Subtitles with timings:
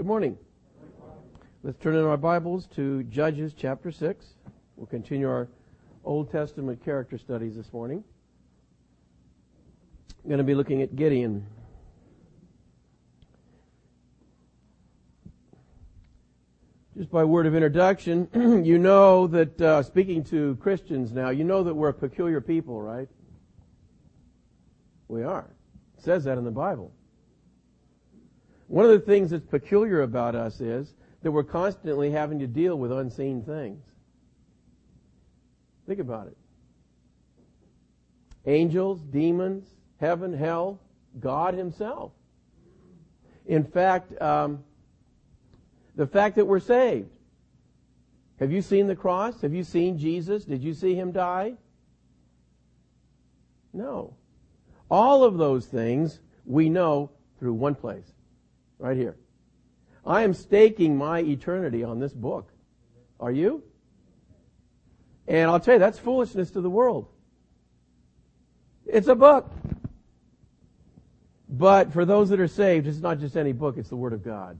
[0.00, 0.38] Good morning.
[1.62, 4.24] Let's turn in our Bibles to Judges chapter 6.
[4.76, 5.46] We'll continue our
[6.06, 8.02] Old Testament character studies this morning.
[10.24, 11.46] I'm going to be looking at Gideon.
[16.96, 18.26] Just by word of introduction,
[18.64, 22.80] you know that, uh, speaking to Christians now, you know that we're a peculiar people,
[22.80, 23.10] right?
[25.08, 25.50] We are.
[25.98, 26.90] It says that in the Bible.
[28.70, 32.76] One of the things that's peculiar about us is that we're constantly having to deal
[32.76, 33.82] with unseen things.
[35.88, 36.36] Think about it.
[38.46, 39.66] Angels, demons,
[39.98, 40.78] heaven, hell,
[41.18, 42.12] God Himself.
[43.44, 44.62] In fact, um,
[45.96, 47.10] the fact that we're saved.
[48.38, 49.40] Have you seen the cross?
[49.40, 50.44] Have you seen Jesus?
[50.44, 51.54] Did you see Him die?
[53.72, 54.14] No.
[54.88, 58.12] All of those things we know through one place.
[58.80, 59.16] Right here.
[60.06, 62.50] I am staking my eternity on this book.
[63.20, 63.62] Are you?
[65.28, 67.06] And I'll tell you, that's foolishness to the world.
[68.86, 69.52] It's a book.
[71.48, 74.24] But for those that are saved, it's not just any book, it's the Word of
[74.24, 74.58] God.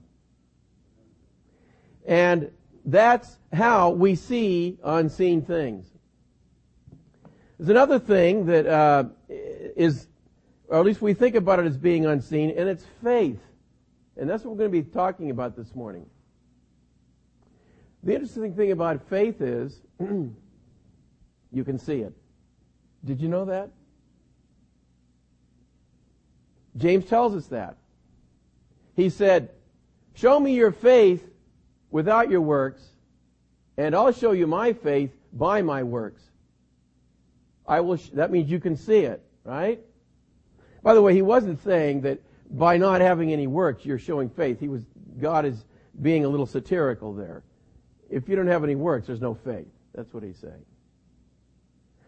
[2.05, 2.51] And
[2.85, 5.87] that's how we see unseen things.
[7.57, 10.07] There's another thing that uh, is,
[10.67, 13.39] or at least we think about it as being unseen, and it's faith.
[14.17, 16.05] And that's what we're going to be talking about this morning.
[18.03, 22.13] The interesting thing about faith is you can see it.
[23.05, 23.69] Did you know that?
[26.77, 27.77] James tells us that.
[28.95, 29.49] He said,
[30.13, 31.25] Show me your faith
[31.89, 32.83] without your works,
[33.77, 36.21] and I'll show you my faith by my works.
[37.67, 39.79] I will, sh- that means you can see it, right?
[40.83, 42.19] By the way, he wasn't saying that
[42.51, 44.59] by not having any works, you're showing faith.
[44.59, 44.83] He was,
[45.19, 45.63] God is
[46.01, 47.43] being a little satirical there.
[48.09, 49.67] If you don't have any works, there's no faith.
[49.95, 50.65] That's what he's saying.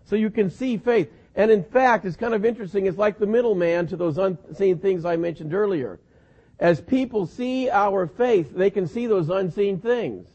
[0.05, 1.09] So you can see faith.
[1.35, 2.85] And in fact, it's kind of interesting.
[2.85, 5.99] It's like the middleman to those unseen things I mentioned earlier.
[6.59, 10.27] As people see our faith, they can see those unseen things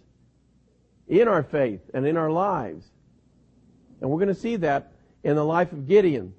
[1.07, 2.87] in our faith and in our lives.
[4.01, 4.93] And we're going to see that
[5.23, 6.35] in the life of Gideon.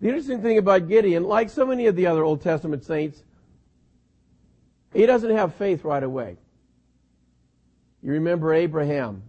[0.00, 3.22] The interesting thing about Gideon, like so many of the other Old Testament saints,
[4.92, 6.36] he doesn't have faith right away.
[8.02, 9.22] You remember Abraham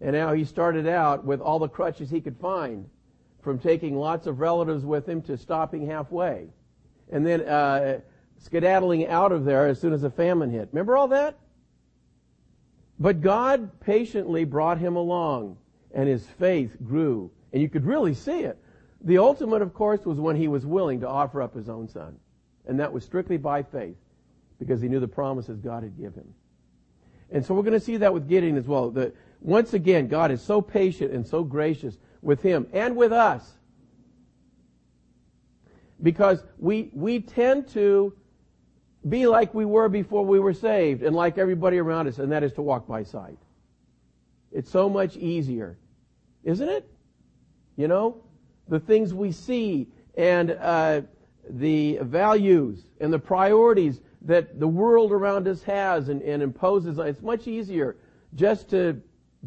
[0.00, 2.88] and how he started out with all the crutches he could find
[3.42, 6.48] from taking lots of relatives with him to stopping halfway
[7.10, 8.00] and then uh,
[8.38, 10.68] skedaddling out of there as soon as a famine hit.
[10.72, 11.38] Remember all that?
[12.98, 15.56] But God patiently brought him along
[15.94, 17.30] and his faith grew.
[17.52, 18.58] And you could really see it.
[19.02, 22.18] The ultimate, of course, was when he was willing to offer up his own son.
[22.66, 23.96] And that was strictly by faith
[24.58, 26.34] because he knew the promises God had given him.
[27.30, 28.90] And so we're going to see that with Gideon as well.
[28.90, 33.52] That once again, God is so patient and so gracious with him and with us.
[36.02, 38.14] Because we, we tend to
[39.08, 42.42] be like we were before we were saved and like everybody around us, and that
[42.42, 43.38] is to walk by sight.
[44.52, 45.78] It's so much easier,
[46.44, 46.88] isn't it?
[47.76, 48.22] You know,
[48.68, 51.02] the things we see and uh,
[51.48, 56.98] the values and the priorities that the world around us has and, and imposes.
[56.98, 57.96] It's much easier
[58.34, 59.00] just to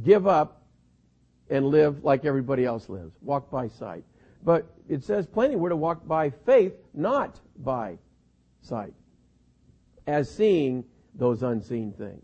[0.03, 0.63] give up
[1.49, 3.15] and live like everybody else lives.
[3.21, 4.03] Walk by sight.
[4.43, 7.97] But it says plainly we're to walk by faith, not by
[8.61, 8.93] sight.
[10.07, 12.23] As seeing those unseen things.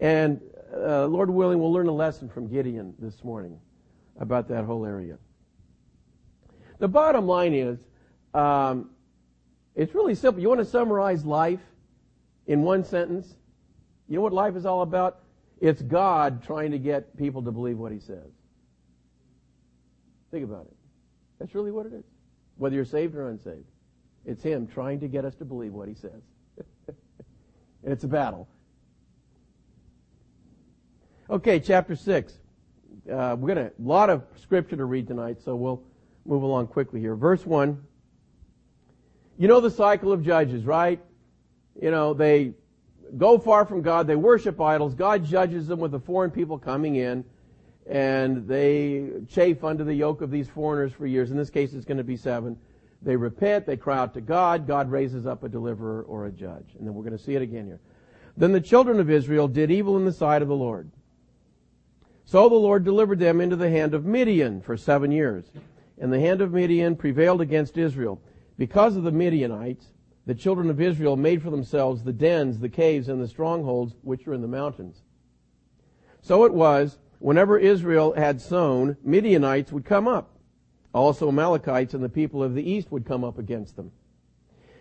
[0.00, 0.40] And
[0.72, 3.58] uh, Lord willing, we'll learn a lesson from Gideon this morning
[4.18, 5.18] about that whole area.
[6.78, 7.78] The bottom line is,
[8.34, 8.90] um,
[9.74, 10.42] it's really simple.
[10.42, 11.60] You want to summarize life
[12.46, 13.34] in one sentence?
[14.08, 15.20] You know what life is all about?
[15.60, 18.30] It's God trying to get people to believe what He says.
[20.30, 20.76] Think about it.
[21.38, 22.04] That's really what it is.
[22.56, 23.64] Whether you're saved or unsaved.
[24.24, 26.22] It's Him trying to get us to believe what He says.
[26.88, 28.48] and it's a battle.
[31.30, 32.38] Okay, chapter 6.
[33.10, 35.82] Uh, we're going to, a lot of scripture to read tonight, so we'll
[36.26, 37.16] move along quickly here.
[37.16, 37.82] Verse 1.
[39.38, 41.00] You know the cycle of judges, right?
[41.80, 42.54] You know, they
[43.16, 46.96] go far from God, they worship idols, God judges them with the foreign people coming
[46.96, 47.24] in,
[47.86, 51.30] and they chafe under the yoke of these foreigners for years.
[51.30, 52.58] In this case, it's going to be seven.
[53.00, 56.74] They repent, they cry out to God, God raises up a deliverer or a judge.
[56.76, 57.80] And then we're going to see it again here.
[58.36, 60.90] Then the children of Israel did evil in the sight of the Lord.
[62.30, 65.46] So the Lord delivered them into the hand of Midian for seven years.
[65.96, 68.20] And the hand of Midian prevailed against Israel.
[68.58, 69.86] Because of the Midianites,
[70.26, 74.28] the children of Israel made for themselves the dens, the caves, and the strongholds which
[74.28, 75.00] are in the mountains.
[76.20, 80.36] So it was, whenever Israel had sown, Midianites would come up.
[80.92, 83.90] Also Amalekites and the people of the east would come up against them.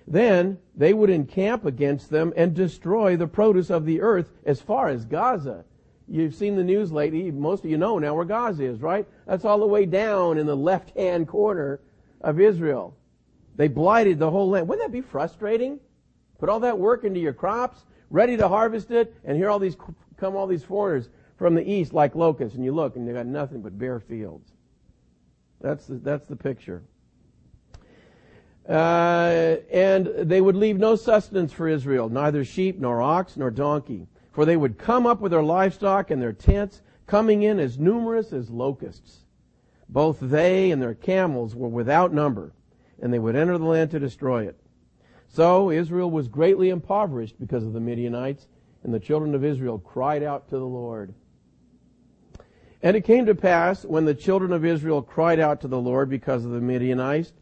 [0.05, 4.89] Then they would encamp against them and destroy the produce of the earth as far
[4.89, 5.63] as Gaza.
[6.07, 7.31] You've seen the news lately.
[7.31, 9.05] Most of you know now where Gaza is, right?
[9.25, 11.81] That's all the way down in the left-hand corner
[12.21, 12.95] of Israel.
[13.55, 14.67] They blighted the whole land.
[14.67, 15.79] Wouldn't that be frustrating?
[16.39, 19.75] Put all that work into your crops, ready to harvest it, and here all these
[20.17, 23.25] come all these foreigners from the east like locusts, and you look and they got
[23.25, 24.51] nothing but bare fields.
[25.61, 26.83] That's the, that's the picture.
[28.67, 34.07] Uh, and they would leave no sustenance for Israel, neither sheep, nor ox, nor donkey.
[34.37, 38.31] For they would come up with their livestock and their tents, coming in as numerous
[38.31, 39.21] as locusts.
[39.89, 42.53] Both they and their camels were without number,
[43.01, 44.55] and they would enter the land to destroy it.
[45.27, 48.45] So Israel was greatly impoverished because of the Midianites,
[48.83, 51.15] and the children of Israel cried out to the Lord.
[52.83, 56.11] And it came to pass, when the children of Israel cried out to the Lord
[56.11, 57.33] because of the Midianites,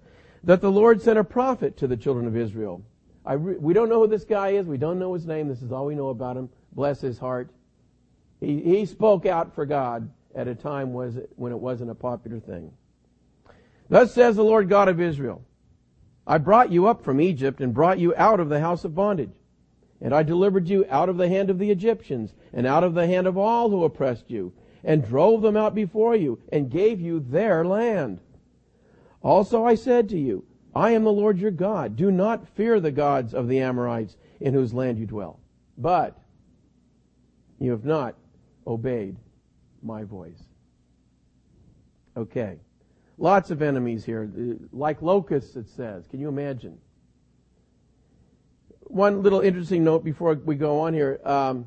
[0.46, 2.86] that the Lord sent a prophet to the children of Israel.
[3.28, 4.66] Re- we don't know who this guy is.
[4.66, 5.50] We don't know his name.
[5.50, 6.48] This is all we know about him.
[6.76, 7.50] Bless his heart.
[8.40, 11.96] He, he spoke out for God at a time was it, when it wasn't a
[11.96, 12.72] popular thing.
[13.90, 15.42] Thus says the Lord God of Israel,
[16.28, 19.32] I brought you up from Egypt and brought you out of the house of bondage.
[20.02, 23.08] And I delivered you out of the hand of the Egyptians and out of the
[23.08, 24.52] hand of all who oppressed you
[24.84, 28.20] and drove them out before you and gave you their land.
[29.22, 30.46] Also I said to you,
[30.76, 31.96] I am the Lord your God.
[31.96, 35.40] Do not fear the gods of the Amorites in whose land you dwell.
[35.78, 36.18] But
[37.60, 38.16] you have not
[38.66, 39.16] obeyed
[39.82, 40.42] my voice.
[42.18, 42.60] Okay.
[43.18, 44.30] Lots of enemies here.
[44.72, 46.06] Like locusts, it says.
[46.08, 46.78] Can you imagine?
[48.82, 51.20] One little interesting note before we go on here.
[51.24, 51.66] Um,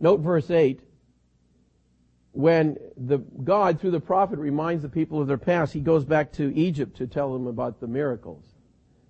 [0.00, 0.80] note verse 8
[2.32, 6.32] when the God through the prophet reminds the people of their past, he goes back
[6.32, 8.44] to Egypt to tell them about the miracles.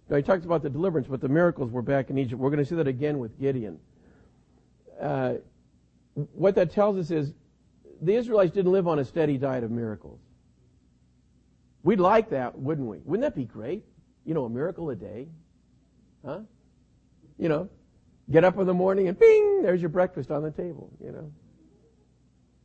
[0.08, 2.40] Now he talks about the deliverance, but the miracles were back in Egypt.
[2.40, 3.78] We're going to see that again with Gideon.
[5.00, 5.34] Uh,
[6.14, 7.32] what that tells us is
[8.02, 10.20] the Israelites didn't live on a steady diet of miracles.
[11.82, 12.98] We'd like that, wouldn't we?
[12.98, 13.84] Wouldn't that be great?
[14.24, 15.28] You know, a miracle a day.
[16.24, 16.40] Huh?
[17.38, 17.68] You know,
[18.30, 21.32] get up in the morning and bing, there's your breakfast on the table, you know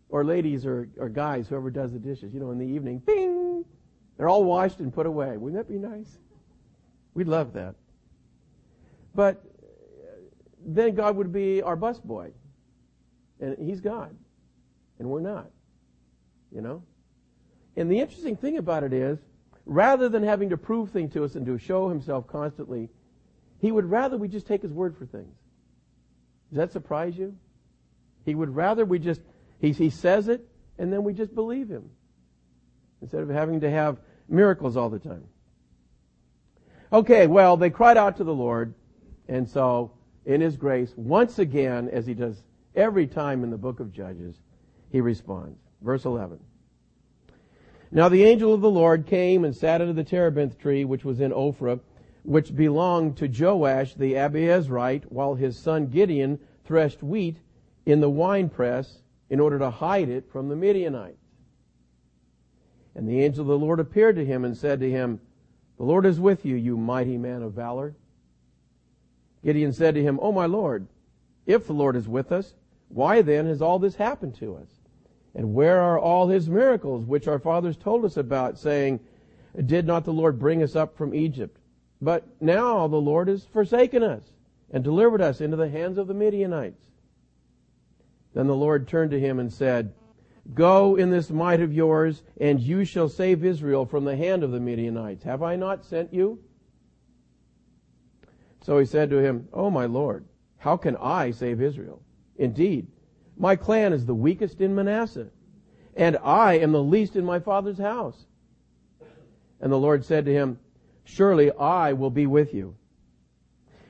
[0.09, 3.65] or ladies or, or guys, whoever does the dishes, you know, in the evening, bing,
[4.17, 5.35] they're all washed and put away.
[5.37, 6.17] Wouldn't that be nice?
[7.13, 7.75] We'd love that.
[9.13, 9.43] But
[10.65, 12.31] then God would be our busboy.
[13.39, 14.15] And he's God.
[14.99, 15.51] And we're not.
[16.51, 16.83] You know?
[17.75, 19.19] And the interesting thing about it is,
[19.65, 22.89] rather than having to prove things to us and to show himself constantly,
[23.59, 25.33] he would rather we just take his word for things.
[26.49, 27.35] Does that surprise you?
[28.25, 29.21] He would rather we just
[29.59, 30.47] he, he says it,
[30.77, 31.89] and then we just believe him
[33.01, 33.97] instead of having to have
[34.27, 35.25] miracles all the time.
[36.91, 38.73] Okay, well, they cried out to the Lord,
[39.27, 39.91] and so
[40.25, 42.43] in his grace, once again, as he does
[42.75, 44.35] every time in the book of Judges,
[44.91, 45.59] he responds.
[45.81, 46.39] Verse 11.
[47.91, 51.21] Now the angel of the Lord came and sat under the terebinth tree which was
[51.21, 51.79] in Ophrah,
[52.23, 57.37] which belonged to Joash the Abiezrite, while his son Gideon threshed wheat
[57.85, 61.17] in the winepress in order to hide it from the Midianites.
[62.95, 65.19] And the angel of the Lord appeared to him and said to him,
[65.77, 67.95] The Lord is with you, you mighty man of valor.
[69.45, 70.87] Gideon said to him, O my Lord,
[71.45, 72.55] if the Lord is with us,
[72.89, 74.67] why then has all this happened to us?
[75.35, 79.01] And where are all his miracles which our fathers told us about, saying,
[79.65, 81.59] Did not the Lord bring us up from Egypt?
[82.01, 84.23] But now the Lord has forsaken us
[84.71, 86.83] and delivered us into the hands of the Midianites.
[88.33, 89.93] Then the Lord turned to him and said,
[90.53, 94.51] Go in this might of yours, and you shall save Israel from the hand of
[94.51, 95.23] the Midianites.
[95.23, 96.39] Have I not sent you?
[98.65, 100.25] So he said to him, Oh, my Lord,
[100.57, 102.01] how can I save Israel?
[102.35, 102.87] Indeed,
[103.37, 105.27] my clan is the weakest in Manasseh,
[105.95, 108.25] and I am the least in my father's house.
[109.61, 110.57] And the Lord said to him,
[111.03, 112.75] Surely I will be with you,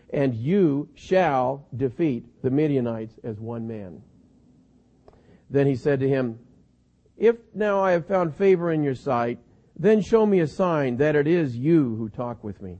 [0.10, 4.02] and you shall defeat the Midianites as one man.
[5.50, 6.38] Then he said to him,
[7.16, 9.40] If now I have found favor in your sight,
[9.80, 12.80] then show me a sign that it is you who talk with me.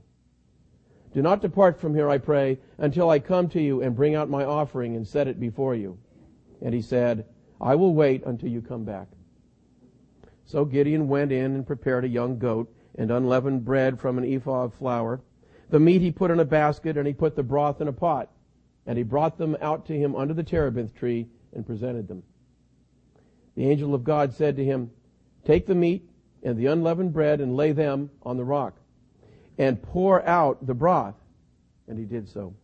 [1.16, 4.28] Do not depart from here, I pray, until I come to you and bring out
[4.28, 5.96] my offering and set it before you.
[6.60, 7.24] And he said,
[7.58, 9.08] I will wait until you come back.
[10.44, 14.64] So Gideon went in and prepared a young goat and unleavened bread from an ephah
[14.64, 15.22] of flour.
[15.70, 18.30] The meat he put in a basket, and he put the broth in a pot.
[18.84, 22.24] And he brought them out to him under the terebinth tree and presented them.
[23.54, 24.90] The angel of God said to him,
[25.46, 26.10] Take the meat
[26.42, 28.78] and the unleavened bread and lay them on the rock,
[29.58, 31.14] and pour out the broth.
[31.88, 32.54] And he did so.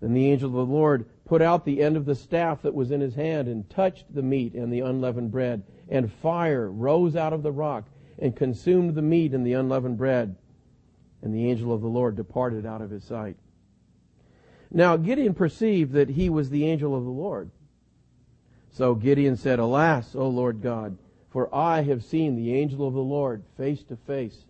[0.00, 2.90] Then the angel of the Lord put out the end of the staff that was
[2.90, 7.32] in his hand and touched the meat and the unleavened bread, and fire rose out
[7.32, 7.84] of the rock
[8.18, 10.36] and consumed the meat and the unleavened bread.
[11.22, 13.36] And the angel of the Lord departed out of his sight.
[14.70, 17.50] Now Gideon perceived that he was the angel of the Lord.
[18.70, 20.96] So Gideon said, Alas, O Lord God,
[21.30, 24.44] for I have seen the angel of the Lord face to face.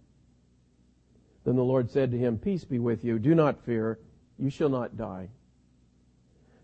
[1.48, 3.18] Then the Lord said to him, Peace be with you.
[3.18, 3.98] Do not fear.
[4.38, 5.30] You shall not die.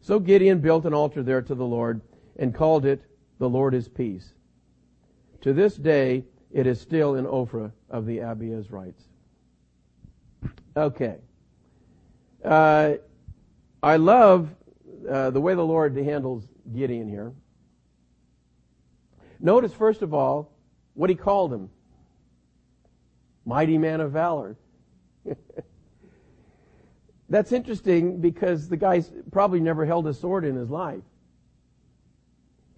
[0.03, 2.03] So Gideon built an altar there to the Lord
[2.37, 3.03] and called it,
[3.38, 4.35] The Lord is Peace.
[5.41, 9.00] To this day, it is still in Ophrah of the Abiezrites.
[10.76, 11.17] Okay.
[12.45, 12.97] Uh,
[13.83, 14.50] I love
[15.11, 16.45] uh, the way the Lord handles
[16.76, 17.33] Gideon here.
[19.41, 20.53] Notice, first of all,
[20.93, 21.71] what he called him.
[23.47, 24.59] Mighty man of valor.
[27.28, 31.02] That's interesting because the guy's probably never held a sword in his life.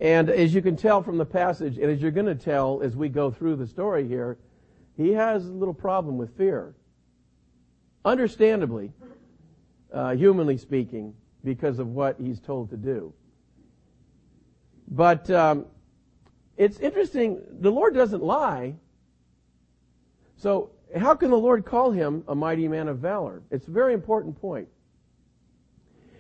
[0.00, 2.96] And as you can tell from the passage, and as you're going to tell as
[2.96, 4.38] we go through the story here,
[4.96, 6.74] he has a little problem with fear.
[8.04, 8.92] Understandably,
[9.92, 13.12] uh, humanly speaking, because of what he's told to do.
[14.88, 15.66] But um,
[16.56, 18.74] it's interesting, the Lord doesn't lie.
[20.36, 23.42] So how can the Lord call him a mighty man of valor?
[23.50, 24.68] It's a very important point.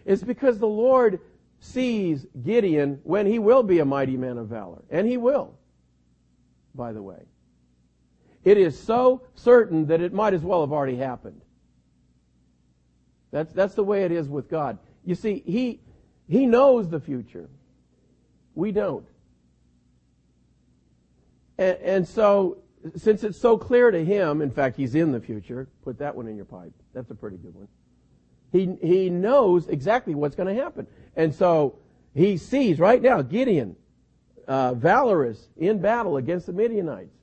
[0.04, 1.20] It's because the Lord
[1.60, 4.82] sees Gideon when he will be a mighty man of valor.
[4.90, 5.54] And he will,
[6.74, 7.22] by the way.
[8.44, 11.40] It is so certain that it might as well have already happened.
[13.32, 14.78] That's, that's the way it is with God.
[15.04, 15.80] You see, he,
[16.28, 17.48] he knows the future.
[18.54, 19.06] We don't.
[21.58, 22.58] And, and so
[22.94, 26.28] since it's so clear to him, in fact, he's in the future, put that one
[26.28, 26.72] in your pipe.
[26.92, 27.68] That's a pretty good one.
[28.52, 30.86] He, he knows exactly what's going to happen.
[31.16, 31.78] And so
[32.14, 33.76] he sees right now Gideon,
[34.46, 37.16] uh, valorous in battle against the Midianites.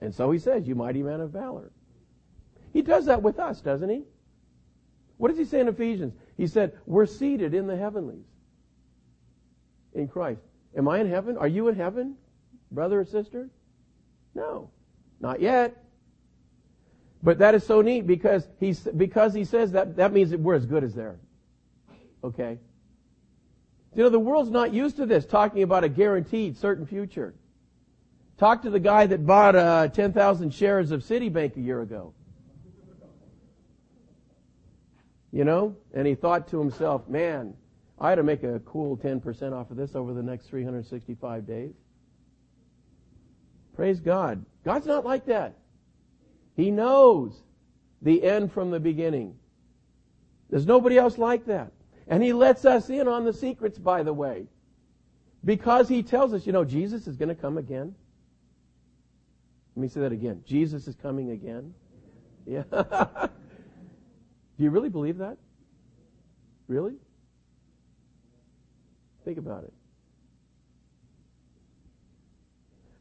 [0.00, 1.70] And so he says, you mighty man of valor.
[2.72, 4.02] He does that with us, doesn't he?
[5.16, 6.14] What does he say in Ephesians?
[6.36, 8.26] He said, we're seated in the heavenlies
[9.94, 10.42] in Christ.
[10.76, 11.38] Am I in heaven?
[11.38, 12.16] Are you in heaven,
[12.70, 13.48] brother or sister?
[14.34, 14.70] No.
[15.20, 15.82] Not yet.
[17.22, 20.54] But that is so neat because he's, because he says that, that means that we're
[20.54, 21.18] as good as there.
[22.22, 22.58] Okay?
[23.94, 27.34] You know, the world's not used to this, talking about a guaranteed certain future.
[28.36, 32.12] Talk to the guy that bought uh, 10,000 shares of Citibank a year ago.
[35.32, 35.76] You know?
[35.94, 37.54] And he thought to himself, man,
[37.98, 41.72] I ought to make a cool 10% off of this over the next 365 days.
[43.74, 44.44] Praise God.
[44.66, 45.54] God's not like that.
[46.56, 47.40] He knows
[48.02, 49.36] the end from the beginning.
[50.50, 51.70] There's nobody else like that.
[52.08, 54.48] And He lets us in on the secrets, by the way.
[55.44, 57.94] Because He tells us, you know, Jesus is going to come again.
[59.76, 60.42] Let me say that again.
[60.44, 61.72] Jesus is coming again.
[62.44, 62.64] Yeah.
[62.72, 65.36] Do you really believe that?
[66.66, 66.96] Really?
[69.24, 69.72] Think about it.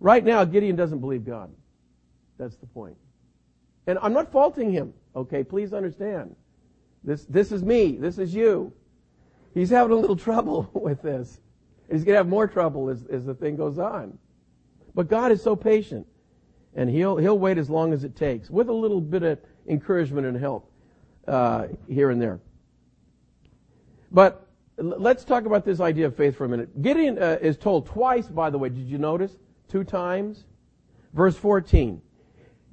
[0.06, 1.52] Right now, Gideon doesn't believe God.
[2.38, 2.96] That's the point.
[3.88, 5.44] And I'm not faulting him, okay?
[5.44, 6.36] Please understand.
[7.04, 7.98] This, this is me.
[7.98, 8.72] This is you.
[9.56, 11.40] He's having a little trouble with this.
[11.90, 14.16] He's going to have more trouble as, as the thing goes on.
[14.94, 16.06] But God is so patient.
[16.76, 20.28] And he'll, he'll wait as long as it takes with a little bit of encouragement
[20.28, 20.72] and help
[21.28, 22.40] uh, here and there.
[24.12, 24.48] But
[24.78, 26.80] let's talk about this idea of faith for a minute.
[26.84, 29.36] Gideon uh, is told twice, by the way, did you notice?
[29.68, 30.46] Two times.
[31.14, 32.02] Verse 14.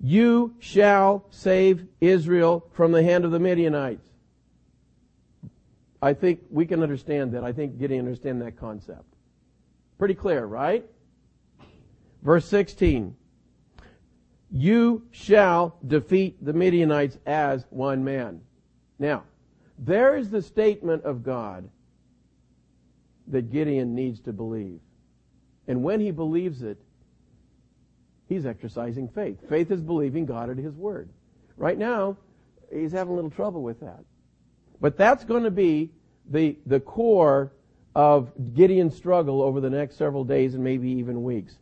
[0.01, 4.09] You shall save Israel from the hand of the Midianites.
[6.03, 7.45] I think we can understand that.
[7.45, 9.05] I think Gideon understand that concept.
[9.99, 10.85] Pretty clear, right?
[12.23, 13.15] Verse 16.
[14.51, 18.41] You shall defeat the Midianites as one man.
[18.99, 19.23] Now,
[19.79, 21.69] there is the statement of God
[23.29, 24.81] that Gideon needs to believe.
[25.69, 26.79] And when he believes it,
[28.29, 29.39] he's exercising faith.
[29.49, 31.09] Faith is believing God at his word.
[31.57, 32.17] Right now,
[32.73, 34.05] he's having a little trouble with that.
[34.81, 35.91] But that's going to be
[36.29, 37.53] the, the core
[37.95, 41.55] of Gideon's struggle over the next several days and maybe even weeks.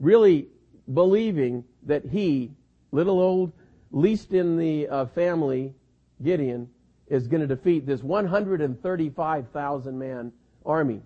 [0.00, 0.48] Really
[0.92, 2.50] believing that he,
[2.90, 3.52] little old
[3.90, 5.74] least in the uh, family,
[6.22, 6.68] Gideon,
[7.08, 10.32] is going to defeat this 135,000 man
[10.64, 11.02] army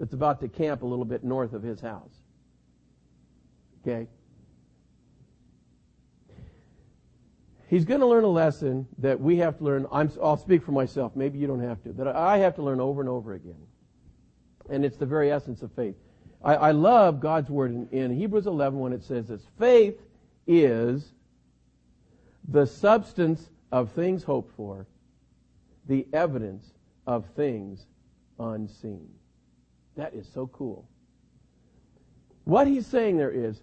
[0.00, 2.14] that's about to camp a little bit north of his house.
[3.82, 4.08] Okay?
[7.68, 9.86] He's going to learn a lesson that we have to learn.
[9.92, 11.14] i will speak for myself.
[11.14, 11.92] Maybe you don't have to.
[11.92, 13.60] That I have to learn over and over again.
[14.70, 15.96] And it's the very essence of faith.
[16.42, 19.42] I, I love God's word in, in Hebrews 11 when it says this.
[19.58, 20.00] Faith
[20.46, 21.12] is
[22.48, 24.86] the substance of things hoped for,
[25.86, 26.72] the evidence
[27.06, 27.84] of things
[28.38, 29.10] unseen.
[30.00, 30.88] That is so cool.
[32.44, 33.60] What he's saying there is,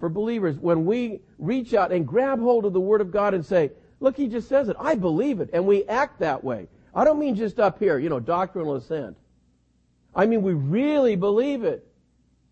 [0.00, 3.46] for believers, when we reach out and grab hold of the Word of God and
[3.46, 6.66] say, look, he just says it, I believe it, and we act that way.
[6.92, 9.16] I don't mean just up here, you know, doctrinal assent.
[10.12, 11.86] I mean, we really believe it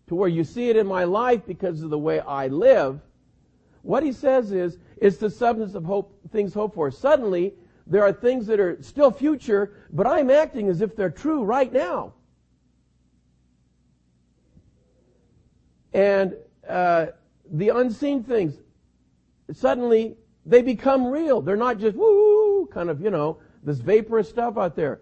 [0.07, 3.01] to where you see it in my life because of the way I live.
[3.81, 6.89] What he says is, it's the substance of hope, things hoped for.
[6.89, 7.53] Suddenly,
[7.85, 11.73] there are things that are still future, but I'm acting as if they're true right
[11.73, 12.13] now.
[15.93, 16.35] And
[16.67, 17.07] uh,
[17.51, 18.55] the unseen things,
[19.53, 20.15] suddenly
[20.45, 21.41] they become real.
[21.41, 25.01] They're not just woo, kind of, you know, this vaporous stuff out there.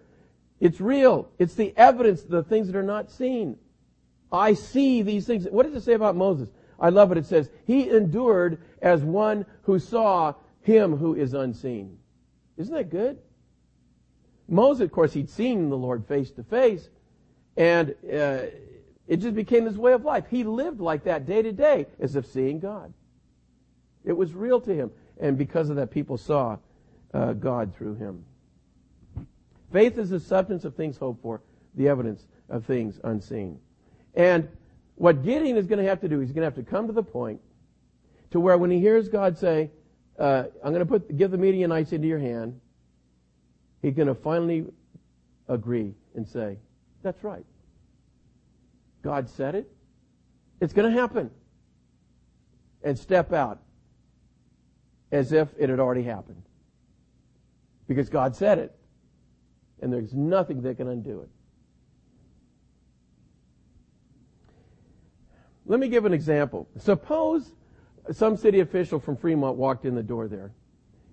[0.60, 1.28] It's real.
[1.38, 3.56] It's the evidence the things that are not seen.
[4.32, 5.46] I see these things.
[5.50, 6.50] What does it say about Moses?
[6.80, 7.18] I love it.
[7.18, 11.98] It says, He endured as one who saw him who is unseen.
[12.56, 13.18] Isn't that good?
[14.48, 16.88] Moses, of course, he'd seen the Lord face to face,
[17.56, 18.38] and uh,
[19.08, 20.24] it just became his way of life.
[20.30, 22.92] He lived like that day to day as if seeing God.
[24.04, 24.90] It was real to him.
[25.18, 26.58] And because of that, people saw
[27.12, 28.24] uh, God through him.
[29.72, 31.40] Faith is the substance of things hoped for,
[31.74, 33.58] the evidence of things unseen.
[34.14, 34.48] And
[34.96, 36.92] what Gideon is going to have to do, he's going to have to come to
[36.92, 37.40] the point
[38.30, 39.70] to where when he hears God say,
[40.18, 42.60] uh, I'm going to put, give the Midianites into your hand,
[43.80, 44.66] he's going to finally
[45.48, 46.58] agree and say,
[47.02, 47.44] that's right.
[49.02, 49.70] God said it.
[50.60, 51.30] It's going to happen.
[52.82, 53.60] And step out
[55.10, 56.42] as if it had already happened.
[57.86, 58.74] Because God said it.
[59.80, 61.30] And there's nothing that can undo it.
[65.66, 66.68] Let me give an example.
[66.78, 67.52] Suppose
[68.10, 70.52] some city official from Fremont walked in the door there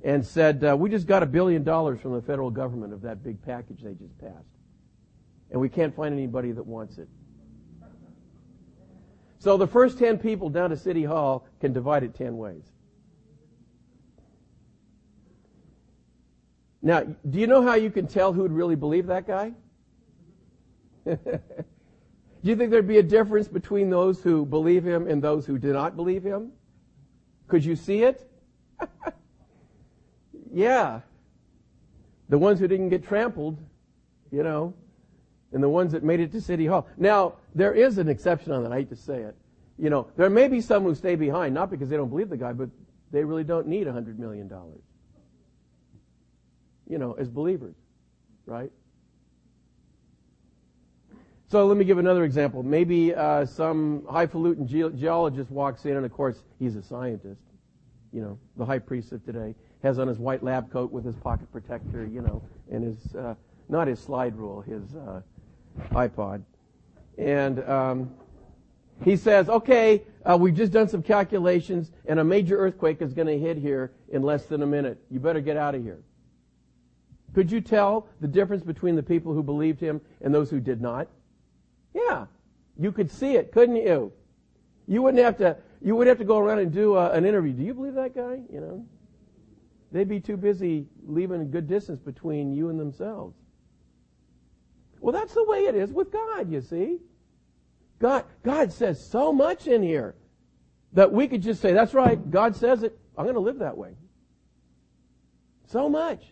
[0.04, 3.22] and said, uh, We just got a billion dollars from the federal government of that
[3.24, 4.48] big package they just passed.
[5.52, 7.10] And we can't find anybody that wants it.
[9.46, 12.64] So the first 10 people down to City Hall can divide it 10 ways.
[16.82, 19.54] Now, do you know how you can tell who would really believe that guy?
[21.06, 21.20] do
[22.42, 25.72] you think there'd be a difference between those who believe him and those who do
[25.72, 26.52] not believe him?
[27.48, 28.28] Could you see it?
[30.52, 31.02] yeah.
[32.30, 33.60] The ones who didn't get trampled,
[34.32, 34.74] you know,
[35.56, 36.86] and the ones that made it to City Hall.
[36.98, 38.74] Now, there is an exception on that.
[38.74, 39.38] I hate to say it.
[39.80, 42.36] You know, there may be some who stay behind, not because they don't believe the
[42.36, 42.70] guy, but
[43.12, 44.52] they really don't need a $100 million.
[46.90, 47.76] You know, as believers,
[48.46, 48.70] right?
[51.48, 52.62] So let me give another example.
[52.62, 57.40] Maybe uh, some highfalutin ge- geologist walks in, and of course, he's a scientist.
[58.12, 61.16] You know, the high priest of today has on his white lab coat with his
[61.16, 63.36] pocket protector, you know, and his, uh,
[63.70, 65.22] not his slide rule, his uh,
[65.92, 66.44] iPod.
[67.18, 68.12] And um,
[69.04, 73.28] he says, okay, uh, we've just done some calculations, and a major earthquake is going
[73.28, 74.98] to hit here in less than a minute.
[75.10, 76.00] You better get out of here.
[77.34, 80.82] Could you tell the difference between the people who believed him and those who did
[80.82, 81.10] not?
[81.94, 82.28] Yeah,
[82.78, 84.12] you could see it, couldn't you?
[84.88, 85.58] You wouldn't have to.
[85.82, 87.52] You would have to go around and do a, uh, an interview.
[87.54, 88.40] Do you believe that guy?
[88.52, 88.86] You know,
[89.92, 93.36] they'd be too busy leaving a good distance between you and themselves.
[95.06, 96.52] Well, that's the way it is with God.
[96.52, 96.98] You see,
[98.00, 100.16] God God says so much in here
[100.94, 102.32] that we could just say, "That's right.
[102.32, 102.98] God says it.
[103.16, 103.92] I'm going to live that way."
[105.68, 106.24] So much.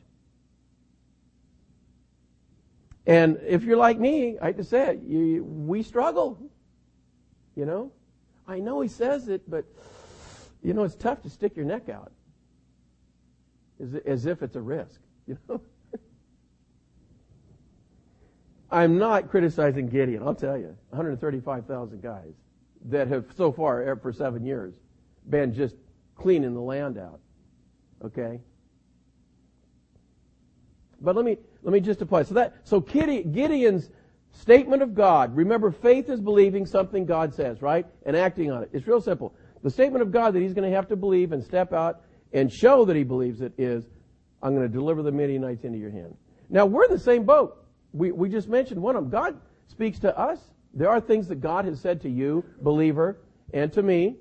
[3.06, 6.40] And if you're like me, I to say it, you, we struggle.
[7.56, 7.92] You know?
[8.48, 9.66] I know he says it, but,
[10.64, 12.12] you know, it's tough to stick your neck out
[13.80, 15.00] as, as if it's a risk.
[15.28, 15.62] You know?
[18.74, 20.76] I'm not criticizing Gideon, I'll tell you.
[20.90, 22.34] 135,000 guys
[22.86, 24.74] that have so far, er, for seven years,
[25.30, 25.76] been just
[26.16, 27.20] cleaning the land out.
[28.04, 28.42] Okay?
[31.00, 32.24] But let me let me just apply.
[32.24, 33.92] So that so Gideon's
[34.32, 35.36] statement of God.
[35.36, 38.70] Remember, faith is believing something God says, right, and acting on it.
[38.74, 39.36] It's real simple.
[39.62, 42.02] The statement of God that he's going to have to believe and step out
[42.34, 43.86] and show that he believes it is,
[44.42, 46.18] I'm going to deliver the Midianites into your hand.
[46.50, 47.63] Now we're in the same boat.
[47.94, 49.12] We, we just mentioned one of them.
[49.12, 50.40] God speaks to us.
[50.74, 53.18] There are things that God has said to you, believer,
[53.54, 54.18] and to me.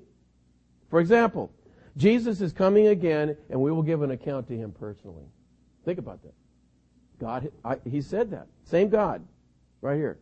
[0.89, 1.51] For example,
[1.97, 5.25] Jesus is coming again and we will give an account to him personally.
[5.85, 6.33] Think about that.
[7.19, 8.47] God, I, he said that.
[8.65, 9.25] Same God.
[9.81, 10.19] Right here.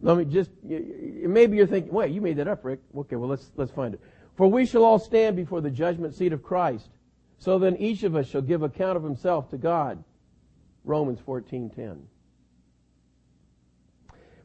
[0.00, 2.80] Let me just, maybe you're thinking, wait, you made that up, Rick.
[2.96, 4.00] Okay, well let's, let's find it.
[4.36, 6.88] For we shall all stand before the judgment seat of Christ.
[7.38, 10.02] So then each of us shall give account of himself to God.
[10.84, 12.06] Romans 14:10.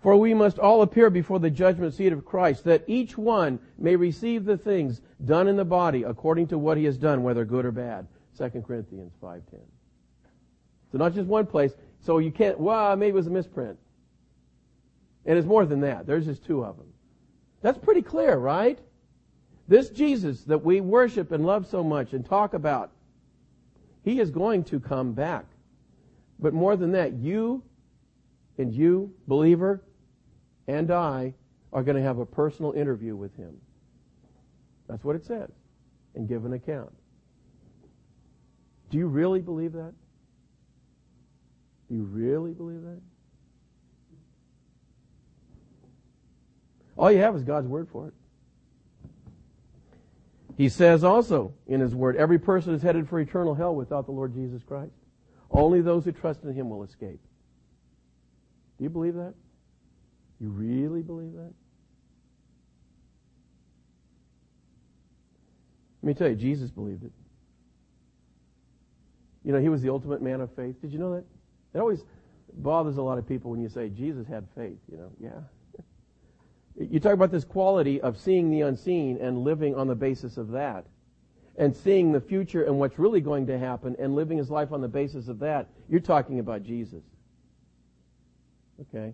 [0.02, 3.95] For we must all appear before the judgment seat of Christ, that each one may
[3.95, 7.65] receive the things done in the body according to what he has done, whether good
[7.65, 8.06] or bad.
[8.38, 9.62] 2 Corinthians 5.10.
[10.91, 11.74] So not just one place.
[12.02, 13.80] So you can't, well, maybe it was a misprint.
[15.26, 16.06] And it's more than that.
[16.06, 16.93] There's just two of them.
[17.62, 18.78] That's pretty clear, right?
[19.67, 22.91] This Jesus that we worship and love so much and talk about,
[24.04, 25.45] He is going to come back.
[26.39, 27.63] But more than that, you
[28.58, 29.84] and you, believer,
[30.67, 31.34] and I
[31.74, 33.56] are going to have a personal interview with Him.
[34.88, 35.50] That's what it says.
[36.15, 36.93] And give an account.
[38.89, 39.93] Do you really believe that?
[41.89, 43.02] Do you really believe that?
[46.98, 48.13] All you have is God's word for it.
[50.58, 54.13] He says also in his word, every person is headed for eternal hell without the
[54.13, 54.93] Lord Jesus Christ.
[55.55, 57.19] Only those who trust in him will escape.
[58.77, 59.33] Do you believe that?
[60.39, 61.53] You really believe that?
[66.01, 67.11] Let me tell you, Jesus believed it.
[69.43, 70.81] You know, he was the ultimate man of faith.
[70.81, 71.23] Did you know that?
[71.73, 72.03] It always
[72.53, 75.11] bothers a lot of people when you say Jesus had faith, you know.
[75.19, 75.29] Yeah.
[76.77, 80.49] You talk about this quality of seeing the unseen and living on the basis of
[80.49, 80.85] that.
[81.57, 84.81] And seeing the future and what's really going to happen and living his life on
[84.81, 85.67] the basis of that.
[85.89, 87.03] You're talking about Jesus.
[88.81, 89.13] Okay?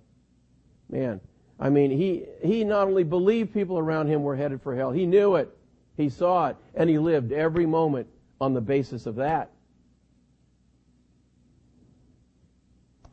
[0.90, 1.22] Man.
[1.60, 5.06] I mean, he, he not only believed people around him were headed for hell, he
[5.06, 5.56] knew it.
[5.96, 6.56] He saw it.
[6.74, 8.08] And he lived every moment
[8.40, 9.52] on the basis of that.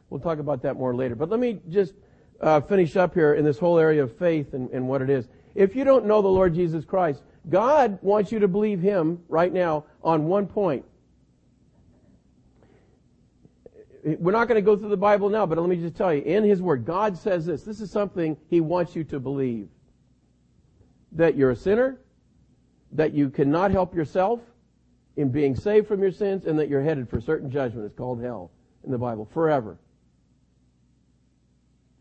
[0.09, 1.15] We'll talk about that more later.
[1.15, 1.93] But let me just
[2.41, 5.29] uh, finish up here in this whole area of faith and, and what it is.
[5.55, 9.53] If you don't know the Lord Jesus Christ, God wants you to believe Him right
[9.53, 10.85] now on one point.
[14.05, 16.23] We're not going to go through the Bible now, but let me just tell you,
[16.23, 17.63] in His Word, God says this.
[17.63, 19.69] This is something He wants you to believe.
[21.13, 21.99] That you're a sinner,
[22.93, 24.41] that you cannot help yourself
[25.17, 27.87] in being saved from your sins, and that you're headed for certain judgment.
[27.87, 28.51] It's called hell
[28.85, 29.79] in the Bible, forever.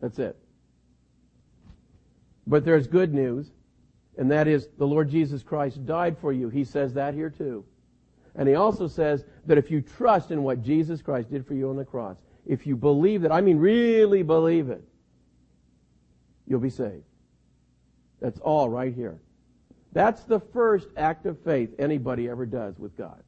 [0.00, 0.36] That's it.
[2.46, 3.50] But there's good news,
[4.18, 6.48] and that is the Lord Jesus Christ died for you.
[6.48, 7.64] He says that here too.
[8.34, 11.70] And he also says that if you trust in what Jesus Christ did for you
[11.70, 14.82] on the cross, if you believe that, I mean really believe it,
[16.46, 17.04] you'll be saved.
[18.20, 19.20] That's all right here.
[19.92, 23.22] That's the first act of faith anybody ever does with God.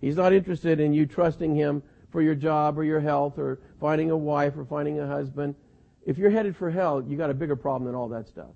[0.00, 4.10] He's not interested in you trusting Him for your job or your health or finding
[4.10, 5.54] a wife or finding a husband.
[6.06, 8.50] If you're headed for hell, you got a bigger problem than all that stuff.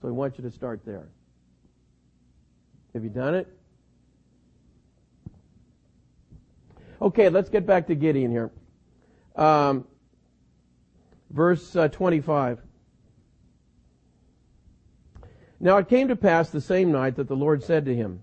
[0.00, 1.08] So I want you to start there.
[2.94, 3.48] Have you done it?
[7.00, 8.50] Okay, let's get back to Gideon here.
[9.36, 9.86] Um,
[11.30, 12.60] verse uh, 25.
[15.60, 18.22] Now it came to pass the same night that the Lord said to him,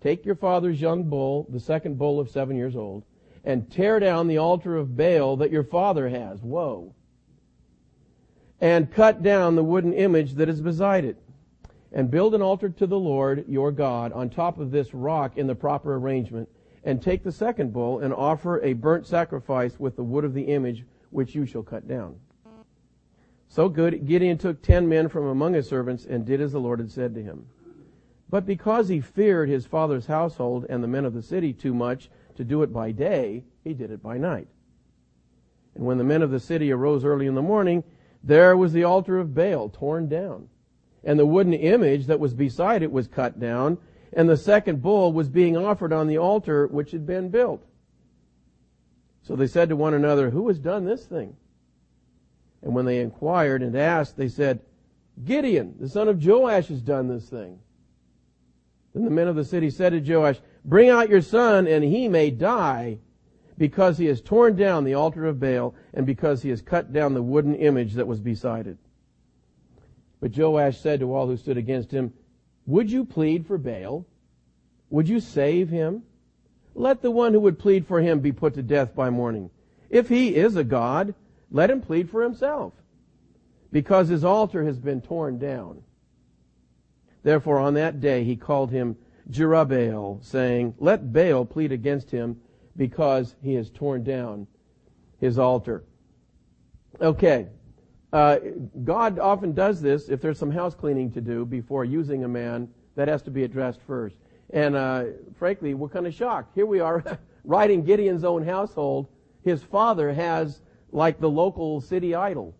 [0.00, 3.04] Take your father's young bull, the second bull of seven years old,
[3.44, 6.40] and tear down the altar of Baal that your father has.
[6.40, 6.94] Whoa
[8.60, 11.16] and cut down the wooden image that is beside it,
[11.92, 15.46] and build an altar to the Lord your God on top of this rock in
[15.46, 16.48] the proper arrangement,
[16.84, 20.42] and take the second bull and offer a burnt sacrifice with the wood of the
[20.42, 22.16] image which you shall cut down.
[23.48, 26.80] So good, Gideon took ten men from among his servants and did as the Lord
[26.80, 27.46] had said to him.
[28.30, 32.10] But because he feared his father's household and the men of the city too much
[32.36, 34.48] to do it by day, he did it by night.
[35.74, 37.82] And when the men of the city arose early in the morning,
[38.22, 40.48] there was the altar of Baal torn down.
[41.04, 43.78] And the wooden image that was beside it was cut down,
[44.12, 47.64] and the second bull was being offered on the altar which had been built.
[49.22, 51.36] So they said to one another, Who has done this thing?
[52.62, 54.60] And when they inquired and asked, they said,
[55.24, 57.58] Gideon, the son of Joash, has done this thing.
[58.94, 62.08] Then the men of the city said to Joash, Bring out your son, and he
[62.08, 62.98] may die,
[63.58, 67.12] because he has torn down the altar of Baal and because he has cut down
[67.12, 68.78] the wooden image that was beside it.
[70.20, 72.14] But Joash said to all who stood against him,
[72.66, 74.06] Would you plead for Baal?
[74.90, 76.04] Would you save him?
[76.74, 79.50] Let the one who would plead for him be put to death by morning.
[79.90, 81.14] If he is a god,
[81.50, 82.72] let him plead for himself,
[83.72, 85.82] because his altar has been torn down.
[87.22, 88.96] Therefore on that day he called him
[89.30, 92.40] Jerubbaal, saying, Let Baal plead against him,
[92.78, 94.46] because he has torn down
[95.20, 95.84] his altar.
[97.00, 97.48] Okay.
[98.10, 98.38] Uh,
[98.84, 102.68] God often does this if there's some house cleaning to do before using a man.
[102.94, 104.16] That has to be addressed first.
[104.50, 105.04] And uh,
[105.38, 106.54] frankly, we're kind of shocked.
[106.54, 107.04] Here we are,
[107.44, 109.08] right in Gideon's own household.
[109.44, 112.54] His father has like the local city idol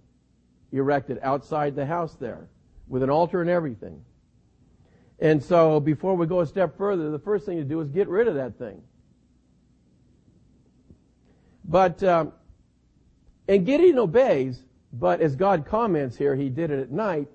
[0.70, 2.48] erected outside the house there
[2.88, 4.04] with an altar and everything.
[5.18, 8.08] And so before we go a step further, the first thing to do is get
[8.08, 8.82] rid of that thing.
[11.68, 12.32] But, um,
[13.46, 17.28] and Gideon obeys, but as God comments here, he did it at night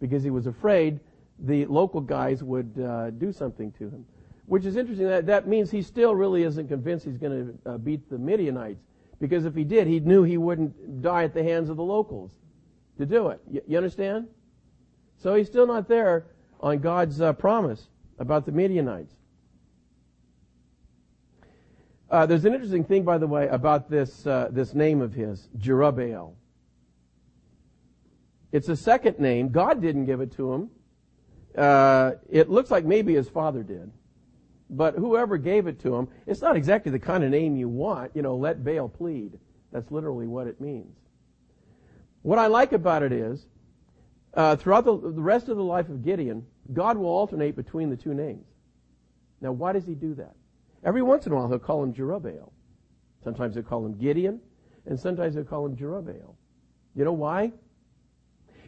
[0.00, 1.00] because he was afraid
[1.38, 4.06] the local guys would uh, do something to him.
[4.46, 5.06] Which is interesting.
[5.06, 8.82] That, that means he still really isn't convinced he's going to uh, beat the Midianites.
[9.20, 12.32] Because if he did, he knew he wouldn't die at the hands of the locals
[12.98, 13.40] to do it.
[13.50, 14.28] You, you understand?
[15.16, 16.26] So he's still not there
[16.60, 19.14] on God's uh, promise about the Midianites.
[22.10, 25.48] Uh, there's an interesting thing, by the way, about this uh, this name of his,
[25.58, 26.34] Jerubbaal.
[28.52, 29.48] It's a second name.
[29.48, 30.70] God didn't give it to him.
[31.56, 33.90] Uh, it looks like maybe his father did.
[34.70, 38.12] But whoever gave it to him, it's not exactly the kind of name you want.
[38.14, 39.38] You know, let Baal plead.
[39.72, 40.96] That's literally what it means.
[42.22, 43.46] What I like about it is,
[44.34, 47.96] uh, throughout the, the rest of the life of Gideon, God will alternate between the
[47.96, 48.46] two names.
[49.40, 50.34] Now, why does he do that?
[50.84, 52.50] Every once in a while, he'll call him Jerubbaal.
[53.22, 54.40] Sometimes he'll call him Gideon,
[54.86, 56.34] and sometimes he'll call him Jerubbaal.
[56.94, 57.52] You know why?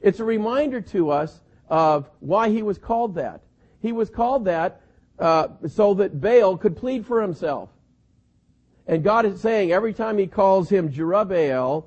[0.01, 3.43] It's a reminder to us of why he was called that.
[3.81, 4.81] He was called that
[5.19, 7.71] uh, so that Baal could plead for himself.
[8.87, 11.85] And God is saying every time he calls him Jerubbaal,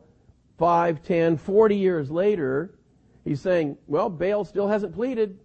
[0.57, 2.77] 5, 10, 40 years later,
[3.23, 5.39] he's saying, well, Baal still hasn't pleaded.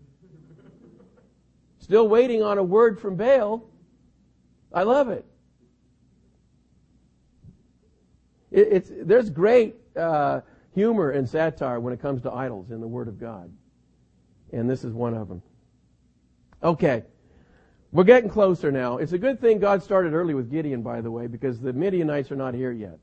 [1.79, 3.64] Still waiting on a word from Baal.
[4.75, 5.25] I love it.
[8.51, 10.43] it it's, there's great uh,
[10.75, 13.51] humor and satire when it comes to idols in the Word of God
[14.55, 15.43] and this is one of them.
[16.63, 17.03] Okay.
[17.93, 18.99] We're getting closer now.
[18.99, 22.33] It's a good thing God started early with Gideon, by the way, because the Midianites
[22.33, 22.99] are not here yet.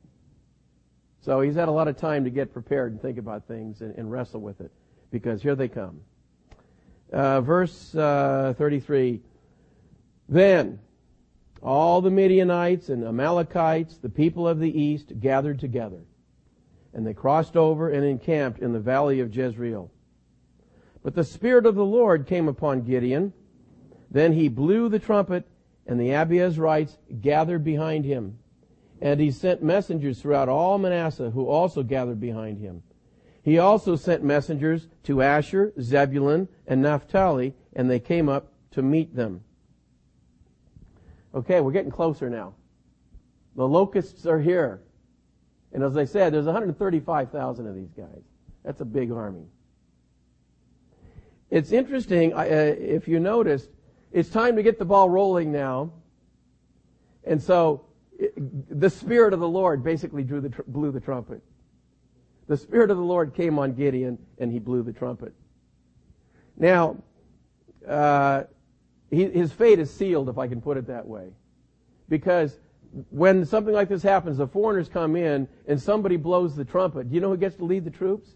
[1.22, 3.96] So he's had a lot of time to get prepared and think about things and,
[3.96, 4.72] and wrestle with it,
[5.12, 6.02] because here they come.
[7.14, 9.22] Uh, verse uh, 33.
[10.28, 10.80] Then
[11.62, 16.02] all the Midianites and Amalekites, the people of the east, gathered together,
[16.94, 19.92] and they crossed over and encamped in the valley of Jezreel.
[21.04, 23.34] But the Spirit of the Lord came upon Gideon.
[24.10, 25.48] Then he blew the trumpet,
[25.88, 28.38] and the Abiezrites gathered behind him.
[29.02, 32.84] And he sent messengers throughout all Manasseh, who also gathered behind him.
[33.42, 39.16] He also sent messengers to Asher, Zebulun, and Naphtali, and they came up to meet
[39.16, 39.44] them.
[41.34, 42.54] Okay, we're getting closer now.
[43.56, 44.82] The locusts are here.
[45.74, 48.22] And as I said, there's 135,000 of these guys.
[48.64, 49.46] That's a big army.
[51.50, 53.70] It's interesting, uh, if you noticed,
[54.12, 55.92] it's time to get the ball rolling now.
[57.24, 57.86] And so,
[58.18, 58.34] it,
[58.80, 61.42] the Spirit of the Lord basically drew the tr- blew the trumpet.
[62.48, 65.34] The Spirit of the Lord came on Gideon and he blew the trumpet.
[66.58, 66.98] Now,
[67.88, 68.44] uh,
[69.12, 71.28] he, his fate is sealed, if I can put it that way.
[72.10, 72.58] Because
[73.10, 77.10] when something like this happens, the foreigners come in and somebody blows the trumpet.
[77.10, 78.30] Do you know who gets to lead the troops?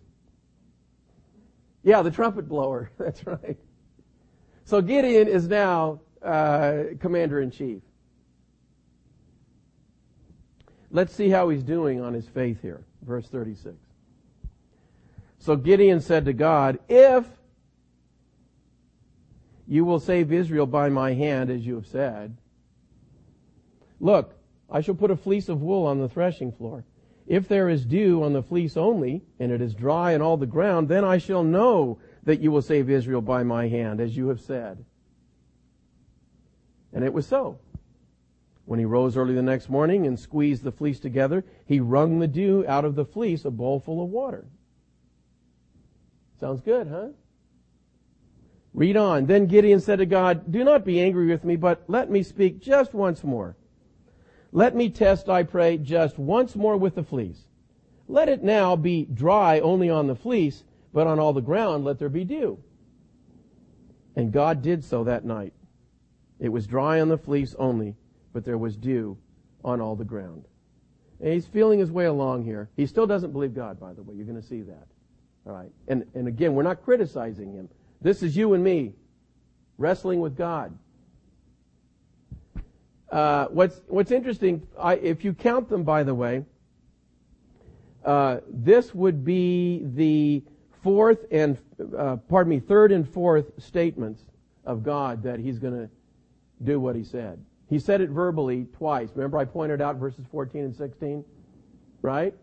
[1.83, 2.91] Yeah, the trumpet blower.
[2.97, 3.57] That's right.
[4.65, 7.81] So Gideon is now uh, commander in chief.
[10.91, 12.83] Let's see how he's doing on his faith here.
[13.01, 13.75] Verse 36.
[15.39, 17.25] So Gideon said to God, If
[19.67, 22.37] you will save Israel by my hand, as you have said,
[23.99, 24.35] look,
[24.69, 26.83] I shall put a fleece of wool on the threshing floor
[27.27, 30.45] if there is dew on the fleece only, and it is dry on all the
[30.45, 34.27] ground, then I shall know that you will save Israel by my hand, as you
[34.27, 34.83] have said.
[36.93, 37.59] And it was so.
[38.65, 42.27] When he rose early the next morning and squeezed the fleece together, he wrung the
[42.27, 44.45] dew out of the fleece, a bowl full of water.
[46.39, 47.09] Sounds good, huh?
[48.75, 49.25] Read on.
[49.25, 52.59] Then Gideon said to God, Do not be angry with me, but let me speak
[52.59, 53.55] just once more.
[54.51, 57.47] Let me test, I pray, just once more with the fleece.
[58.07, 61.99] Let it now be dry only on the fleece, but on all the ground let
[61.99, 62.59] there be dew.
[64.15, 65.53] And God did so that night.
[66.39, 67.95] It was dry on the fleece only,
[68.33, 69.17] but there was dew
[69.63, 70.45] on all the ground.
[71.21, 72.69] And he's feeling his way along here.
[72.75, 74.15] He still doesn't believe God, by the way.
[74.15, 74.87] You're going to see that.
[75.47, 75.71] All right.
[75.87, 77.69] And, and again, we're not criticizing him.
[78.01, 78.93] This is you and me
[79.77, 80.77] wrestling with God.
[83.11, 86.43] Uh, what's what's interesting, I, if you count them, by the way,
[88.03, 90.43] uh, this would be the
[90.83, 91.57] fourth and
[91.97, 94.21] uh, pardon me, third and fourth statements
[94.65, 95.89] of God that He's going to
[96.63, 97.43] do what He said.
[97.69, 99.09] He said it verbally twice.
[99.15, 101.25] Remember, I pointed out verses 14 and 16,
[102.01, 102.33] right?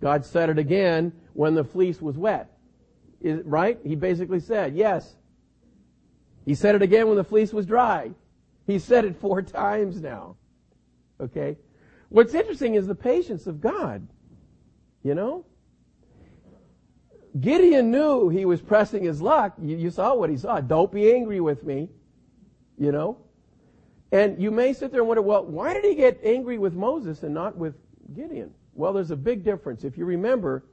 [0.00, 2.50] God said it again when the fleece was wet,
[3.20, 3.78] Is, right?
[3.84, 5.16] He basically said, "Yes."
[6.48, 8.12] He said it again when the fleece was dry.
[8.66, 10.36] He said it four times now.
[11.20, 11.58] Okay?
[12.08, 14.08] What's interesting is the patience of God.
[15.02, 15.44] You know?
[17.38, 19.54] Gideon knew he was pressing his luck.
[19.60, 20.60] You, you, saw what he saw.
[20.60, 21.90] Don't be angry with me.
[22.78, 23.18] You know?
[24.10, 27.22] And you may sit there and wonder, well, why did he get angry with Moses
[27.22, 27.74] and not with
[28.16, 28.54] Gideon?
[28.72, 29.84] Well, there's a big difference.
[29.84, 30.64] If you remember,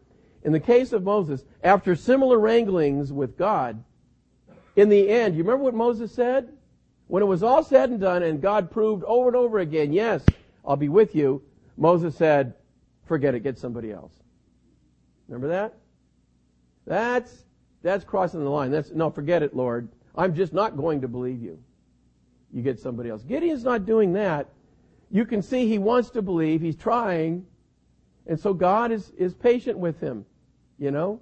[0.45, 3.84] in the case of Moses, after similar wranglings with God,
[4.75, 6.53] in the end, you remember what Moses said?
[7.08, 10.34] When it was all said and done and God proved over and over again, yes,
[10.63, 11.41] I'll be with you,
[11.77, 12.53] Moses said,
[13.05, 14.13] forget it, get somebody else.
[15.27, 15.73] Remember that?
[16.86, 17.45] That's,
[17.81, 18.69] that's crossing the line.
[18.69, 19.89] That's, no, forget it, Lord.
[20.15, 21.60] I'm just not going to believe you.
[22.53, 23.23] You get somebody else.
[23.23, 24.47] Gideon's not doing that.
[25.10, 26.62] You can see he wants to believe.
[26.62, 27.47] He's trying.
[28.27, 30.25] And so God is, is patient with him.
[30.78, 31.22] You know?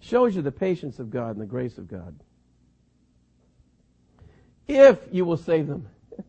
[0.00, 2.18] Shows you the patience of God and the grace of God
[4.72, 5.88] if you will save them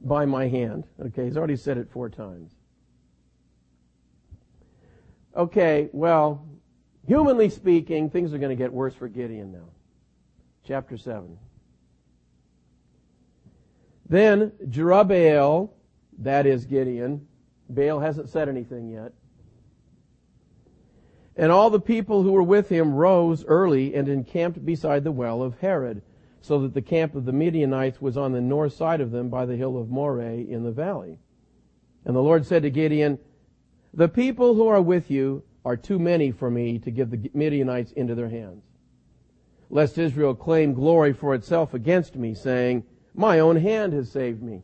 [0.00, 0.84] by my hand.
[1.00, 2.52] Okay, he's already said it four times.
[5.36, 6.46] Okay, well,
[7.06, 9.68] humanly speaking, things are going to get worse for Gideon now.
[10.66, 11.38] Chapter 7.
[14.08, 15.70] Then Jerubbaal,
[16.18, 17.26] that is Gideon,
[17.68, 19.12] Baal hasn't said anything yet.
[21.38, 25.40] And all the people who were with him rose early and encamped beside the well
[25.40, 26.02] of Harod,
[26.40, 29.46] so that the camp of the Midianites was on the north side of them by
[29.46, 31.18] the hill of Moreh in the valley.
[32.04, 33.20] And the Lord said to Gideon,
[33.94, 37.92] The people who are with you are too many for me to give the Midianites
[37.92, 38.64] into their hands.
[39.70, 44.62] Lest Israel claim glory for itself against me, saying, My own hand has saved me.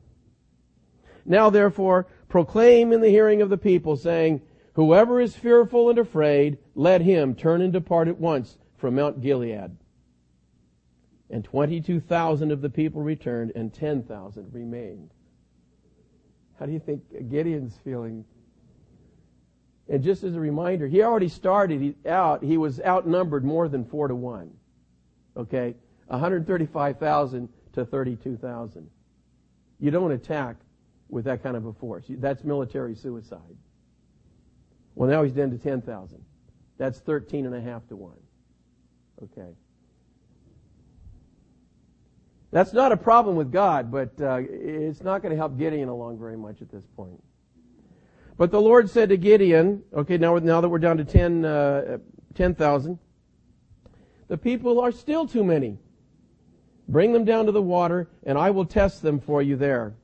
[1.25, 4.41] Now therefore, proclaim in the hearing of the people, saying,
[4.75, 9.77] Whoever is fearful and afraid, let him turn and depart at once from Mount Gilead
[11.31, 15.11] and 22,000 of the people returned, and 10,000 remained.
[16.59, 18.25] How do you think Gideon's feeling?
[19.89, 24.07] And just as a reminder, he already started out, he was outnumbered more than four
[24.09, 24.53] to one.
[25.37, 25.75] Okay?
[26.07, 28.91] 135,000 to 32,000.
[29.81, 30.57] You don't attack
[31.09, 32.05] with that kind of a force.
[32.09, 33.57] That's military suicide.
[34.95, 36.25] Well, now he's down to 10,000.
[36.79, 38.13] That's 13 and a half to 1.
[39.25, 39.51] Okay.
[42.51, 46.19] That's not a problem with God, but uh, it's not going to help Gideon along
[46.19, 47.21] very much at this point.
[48.37, 51.99] But the Lord said to Gideon, okay, now, now that we're down to 10, uh,
[52.35, 52.99] 10,000,
[54.29, 55.79] the people are still too many.
[56.89, 59.95] Bring them down to the water, and I will test them for you there.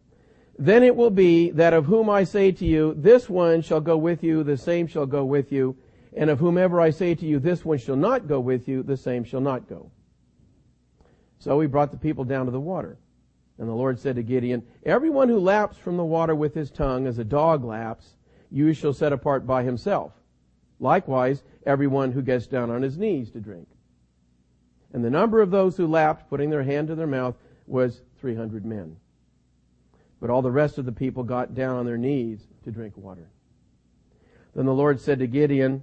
[0.60, 3.96] Then it will be that of whom I say to you, this one shall go
[3.96, 5.74] with you, the same shall go with you,
[6.14, 8.98] and of whomever I say to you, this one shall not go with you, the
[8.98, 9.90] same shall not go.
[11.38, 12.98] So he brought the people down to the water.
[13.56, 17.06] And the Lord said to Gideon, Everyone who laps from the water with his tongue
[17.06, 18.16] as a dog laps,
[18.50, 20.12] you shall set apart by himself.
[20.78, 23.66] Likewise, everyone who gets down on his knees to drink.
[24.92, 28.66] And the number of those who lapped, putting their hand to their mouth, was 300
[28.66, 28.96] men.
[30.20, 33.30] But all the rest of the people got down on their knees to drink water.
[34.54, 35.82] Then the Lord said to Gideon,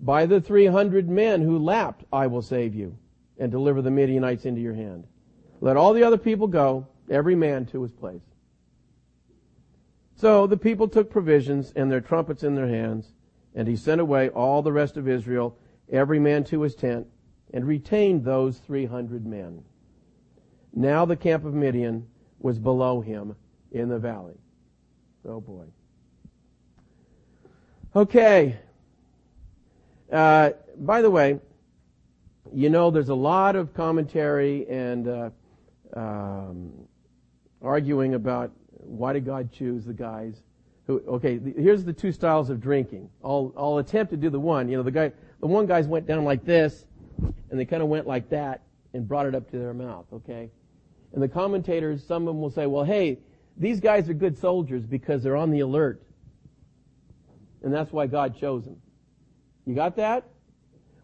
[0.00, 2.98] By the 300 men who lapped, I will save you
[3.38, 5.06] and deliver the Midianites into your hand.
[5.60, 8.22] Let all the other people go, every man to his place.
[10.16, 13.12] So the people took provisions and their trumpets in their hands,
[13.54, 15.56] and he sent away all the rest of Israel,
[15.90, 17.06] every man to his tent,
[17.52, 19.62] and retained those 300 men.
[20.74, 22.08] Now the camp of Midian
[22.40, 23.36] was below him
[23.72, 24.38] in the valley.
[25.26, 25.64] Oh boy.
[27.94, 28.56] Okay.
[30.10, 31.40] Uh, by the way,
[32.52, 35.30] you know, there's a lot of commentary and uh,
[35.94, 36.72] um,
[37.62, 40.42] arguing about why did God choose the guys
[40.86, 41.02] who.
[41.06, 43.08] Okay, here's the two styles of drinking.
[43.24, 44.68] I'll I'll attempt to do the one.
[44.68, 46.84] You know, the guy, the one guys went down like this,
[47.50, 48.62] and they kind of went like that,
[48.92, 50.50] and brought it up to their mouth, okay?
[51.12, 53.18] And the commentators, some of them will say, well, hey,
[53.56, 56.02] these guys are good soldiers because they're on the alert.
[57.62, 58.76] And that's why God chose them.
[59.66, 60.24] You got that?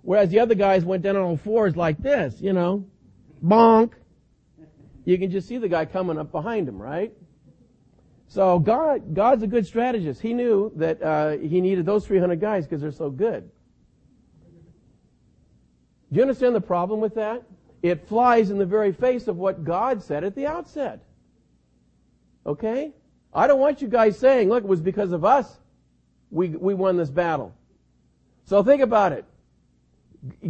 [0.02, 2.86] Whereas the other guys went down on all fours like this, you know.
[3.44, 3.92] Bonk.
[5.04, 7.12] You can just see the guy coming up behind him, right?
[8.26, 10.20] So God, God's a good strategist.
[10.20, 13.50] He knew that uh, he needed those 300 guys because they're so good.
[16.10, 17.42] Do you understand the problem with that?
[17.82, 21.04] It flies in the very face of what God said at the outset.
[22.46, 22.92] Okay?
[23.32, 25.58] I don't want you guys saying, look, it was because of us
[26.30, 27.54] we, we won this battle.
[28.44, 29.24] So think about it.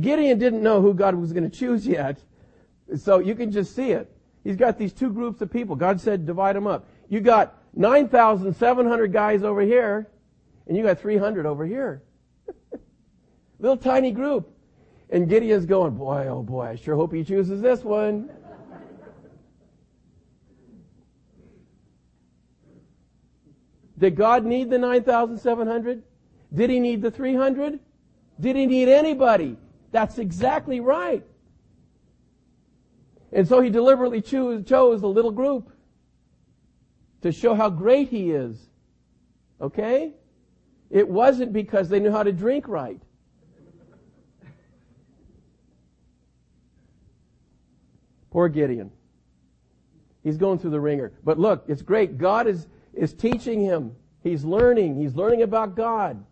[0.00, 2.18] Gideon didn't know who God was going to choose yet.
[2.96, 4.10] So you can just see it.
[4.44, 5.76] He's got these two groups of people.
[5.76, 6.86] God said divide them up.
[7.08, 10.08] You got 9,700 guys over here,
[10.66, 12.02] and you got 300 over here.
[13.58, 14.54] Little tiny group.
[15.10, 18.30] And Gideon's going, boy, oh boy, I sure hope he chooses this one.
[23.98, 26.02] Did God need the 9,700?
[26.54, 27.80] Did he need the 300?
[28.40, 29.56] Did he need anybody?
[29.90, 31.24] That's exactly right.
[33.32, 35.70] And so he deliberately chose, chose a little group
[37.22, 38.56] to show how great he is.
[39.60, 40.12] Okay?
[40.90, 43.00] It wasn't because they knew how to drink right.
[48.30, 48.90] Poor Gideon.
[50.22, 51.12] He's going through the wringer.
[51.24, 52.18] But look, it's great.
[52.18, 53.94] God is, is teaching him.
[54.22, 55.00] He's learning.
[55.00, 56.24] He's learning about God.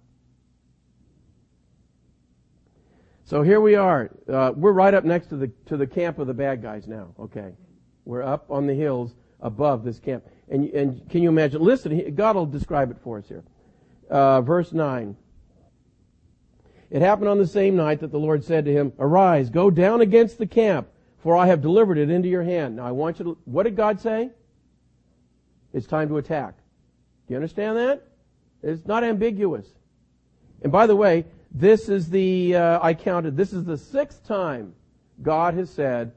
[3.24, 4.10] So here we are.
[4.28, 7.12] Uh, we're right up next to the to the camp of the bad guys now.
[7.18, 7.52] Okay,
[8.04, 10.24] we're up on the hills above this camp.
[10.48, 11.60] And and can you imagine?
[11.60, 13.42] Listen, God will describe it for us here.
[14.08, 15.16] Uh, verse nine.
[16.88, 20.02] It happened on the same night that the Lord said to him, "Arise, go down
[20.02, 20.86] against the camp,
[21.18, 23.38] for I have delivered it into your hand." Now I want you to.
[23.44, 24.30] What did God say?
[25.76, 26.54] It's time to attack.
[27.26, 28.02] Do you understand that?
[28.62, 29.66] It's not ambiguous.
[30.62, 34.74] And by the way, this is the, uh, I counted, this is the sixth time
[35.20, 36.12] God has said,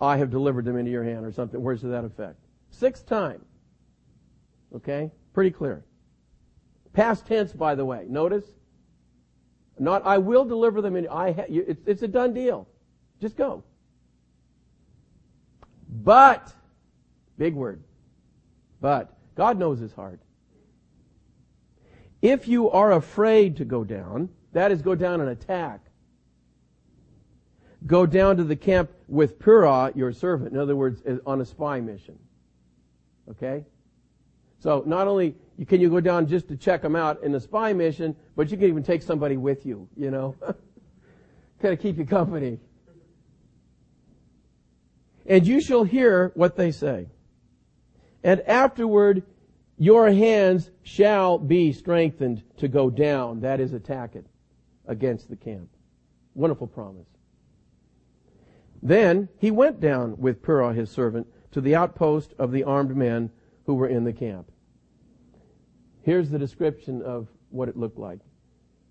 [0.00, 2.36] I have delivered them into your hand or something, words to that effect.
[2.70, 3.44] Sixth time.
[4.74, 5.10] Okay?
[5.34, 5.84] Pretty clear.
[6.94, 8.06] Past tense, by the way.
[8.08, 8.46] Notice?
[9.78, 12.66] Not, I will deliver them in, I ha- it's, it's a done deal.
[13.20, 13.62] Just go.
[15.90, 16.50] But,
[17.36, 17.82] big word,
[18.82, 20.20] but, God knows his heart.
[22.20, 25.80] If you are afraid to go down, that is go down and attack.
[27.86, 30.52] Go down to the camp with Purah, your servant.
[30.52, 32.18] In other words, on a spy mission.
[33.30, 33.64] Okay?
[34.58, 37.72] So not only can you go down just to check them out in a spy
[37.72, 40.34] mission, but you can even take somebody with you, you know.
[41.60, 42.58] kind of keep you company.
[45.24, 47.06] And you shall hear what they say.
[48.24, 49.22] And afterward
[49.76, 54.26] your hands shall be strengthened to go down, that is attack it
[54.86, 55.68] against the camp.
[56.34, 57.08] Wonderful promise.
[58.82, 63.30] Then he went down with Purah his servant to the outpost of the armed men
[63.66, 64.50] who were in the camp.
[66.02, 68.20] Here's the description of what it looked like.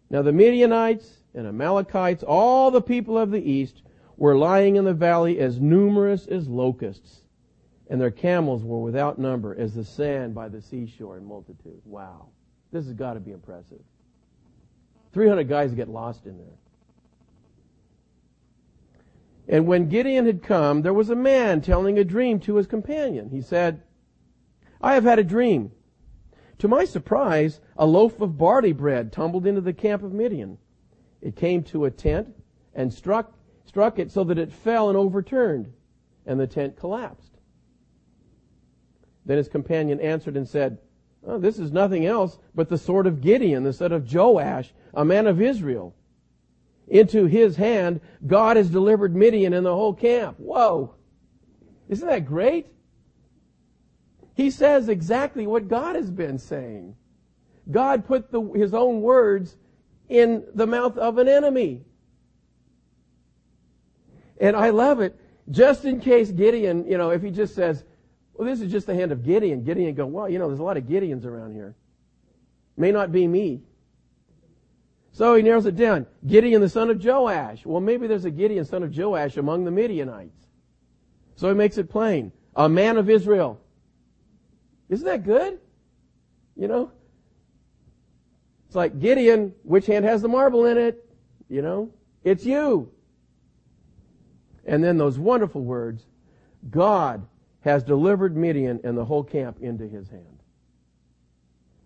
[0.10, 3.82] Now the Midianites and Amalekites, all the people of the east,
[4.18, 7.22] were lying in the valley as numerous as locusts,
[7.92, 11.82] and their camels were without number as the sand by the seashore in multitude.
[11.84, 12.30] Wow.
[12.72, 13.82] This has got to be impressive.
[15.12, 16.56] 300 guys get lost in there.
[19.50, 23.30] And when Gideon had come, there was a man telling a dream to his companion.
[23.30, 23.82] He said,
[24.80, 25.74] I have had a dream.
[26.60, 30.60] To my surprise, a loaf of barley bread tumbled into the camp of Midian.
[31.20, 32.30] It came to a tent
[32.74, 33.34] and struck,
[33.66, 35.74] struck it so that it fell and overturned,
[36.26, 37.31] and the tent collapsed.
[39.26, 40.80] Then his companion answered and said,
[41.26, 45.06] oh, This is nothing else but the sword of Gideon, the son of Joash, a
[45.06, 45.96] man of Israel.
[46.88, 50.38] Into his hand, God has delivered Midian and the whole camp.
[50.40, 50.96] Whoa!
[51.88, 52.68] Isn't that great?
[54.34, 56.96] He says exactly what God has been saying.
[57.70, 59.56] God put the, his own words
[60.10, 61.84] in the mouth of an enemy.
[64.40, 65.18] And I love it.
[65.50, 67.84] Just in case Gideon, you know, if he just says,
[68.34, 70.64] well, this is just the hand of Gideon, Gideon go, well, you know, there's a
[70.64, 71.76] lot of Gideons around here.
[72.78, 73.62] May not be me.
[75.12, 76.08] So he narrows it down.
[76.26, 77.66] Gideon the son of Joash.
[77.66, 80.48] Well, maybe there's a Gideon son of Joash among the Midianites.
[81.36, 82.32] So he makes it plain.
[82.56, 83.60] A man of Israel.
[84.90, 85.60] Isn't that good?
[86.56, 86.92] You know?
[88.68, 91.06] It's like Gideon, which hand has the marble in it?
[91.50, 91.92] You know?
[92.24, 92.92] It's you.
[94.66, 96.06] And then those wonderful words,
[96.70, 97.26] God
[97.62, 100.40] has delivered Midian and the whole camp into his hand.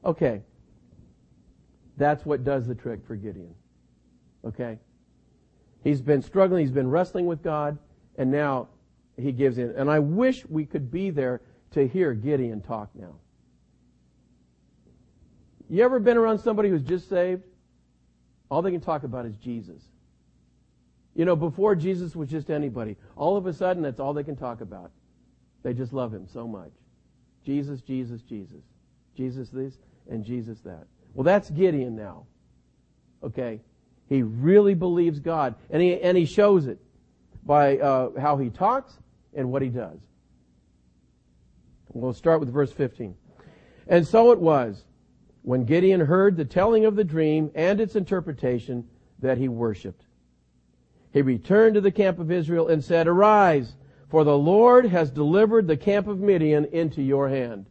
[0.03, 0.41] Okay.
[1.97, 3.53] That's what does the trick for Gideon.
[4.45, 4.79] Okay?
[5.83, 7.77] He's been struggling, he's been wrestling with God,
[8.17, 8.67] and now
[9.17, 9.71] he gives in.
[9.71, 13.15] And I wish we could be there to hear Gideon talk now.
[15.69, 17.43] You ever been around somebody who's just saved?
[18.49, 19.81] All they can talk about is Jesus.
[21.15, 22.97] You know, before Jesus was just anybody.
[23.15, 24.91] All of a sudden, that's all they can talk about.
[25.65, 26.69] They just love him so much.
[27.43, 28.61] Jesus, Jesus, Jesus.
[29.17, 29.73] Jesus this
[30.07, 30.85] and Jesus that.
[31.15, 32.27] Well, that's Gideon now.
[33.23, 33.61] Okay?
[34.07, 35.55] He really believes God.
[35.71, 36.77] And he, and he shows it
[37.43, 38.93] by uh, how he talks
[39.33, 39.97] and what he does.
[41.93, 43.15] We'll start with verse 15.
[43.87, 44.85] And so it was,
[45.41, 48.87] when Gideon heard the telling of the dream and its interpretation,
[49.17, 50.03] that he worshiped.
[51.11, 53.73] He returned to the camp of Israel and said, Arise,
[54.09, 57.65] for the Lord has delivered the camp of Midian into your hand.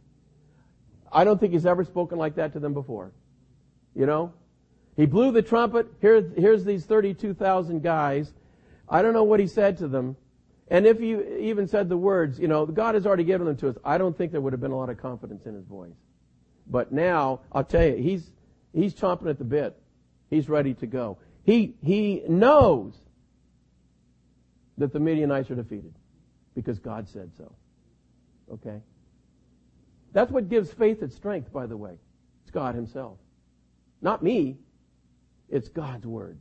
[1.13, 3.13] I don't think he's ever spoken like that to them before.
[3.95, 4.33] You know?
[4.97, 5.87] He blew the trumpet.
[6.01, 8.33] Here, here's these 32,000 guys.
[8.89, 10.17] I don't know what he said to them.
[10.69, 11.13] And if he
[11.49, 14.17] even said the words, you know, God has already given them to us, I don't
[14.17, 15.95] think there would have been a lot of confidence in his voice.
[16.67, 18.31] But now, I'll tell you, he's,
[18.73, 19.77] he's chomping at the bit.
[20.31, 21.19] He's ready to go.
[21.45, 22.95] He, he knows
[24.79, 25.95] that the Midianites are defeated
[26.55, 27.53] because God said so.
[28.53, 28.81] Okay?
[30.13, 31.99] That's what gives faith its strength, by the way.
[32.43, 33.19] It's God himself.
[34.01, 34.57] Not me.
[35.49, 36.39] It's God's word.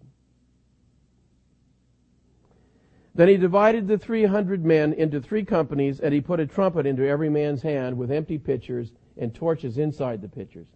[3.15, 7.07] Then he divided the 300 men into three companies, and he put a trumpet into
[7.07, 10.67] every man's hand with empty pitchers and torches inside the pitchers.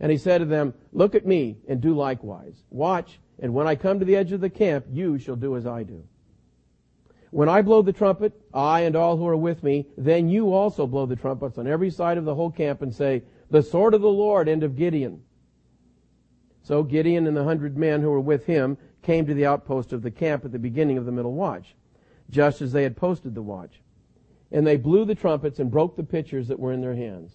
[0.00, 2.54] And he said to them, Look at me and do likewise.
[2.70, 5.66] Watch, and when I come to the edge of the camp, you shall do as
[5.66, 6.02] I do.
[7.34, 10.86] When I blow the trumpet, I and all who are with me, then you also
[10.86, 14.02] blow the trumpets on every side of the whole camp and say, The sword of
[14.02, 15.20] the Lord and of Gideon.
[16.62, 20.02] So Gideon and the hundred men who were with him came to the outpost of
[20.02, 21.74] the camp at the beginning of the middle watch,
[22.30, 23.82] just as they had posted the watch.
[24.52, 27.34] And they blew the trumpets and broke the pitchers that were in their hands.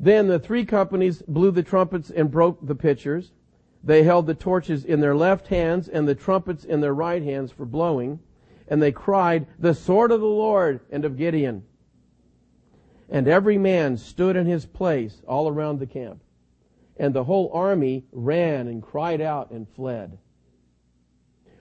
[0.00, 3.30] Then the three companies blew the trumpets and broke the pitchers.
[3.84, 7.52] They held the torches in their left hands and the trumpets in their right hands
[7.52, 8.18] for blowing.
[8.68, 11.64] And they cried, The sword of the Lord and of Gideon.
[13.08, 16.20] And every man stood in his place all around the camp.
[16.98, 20.18] And the whole army ran and cried out and fled.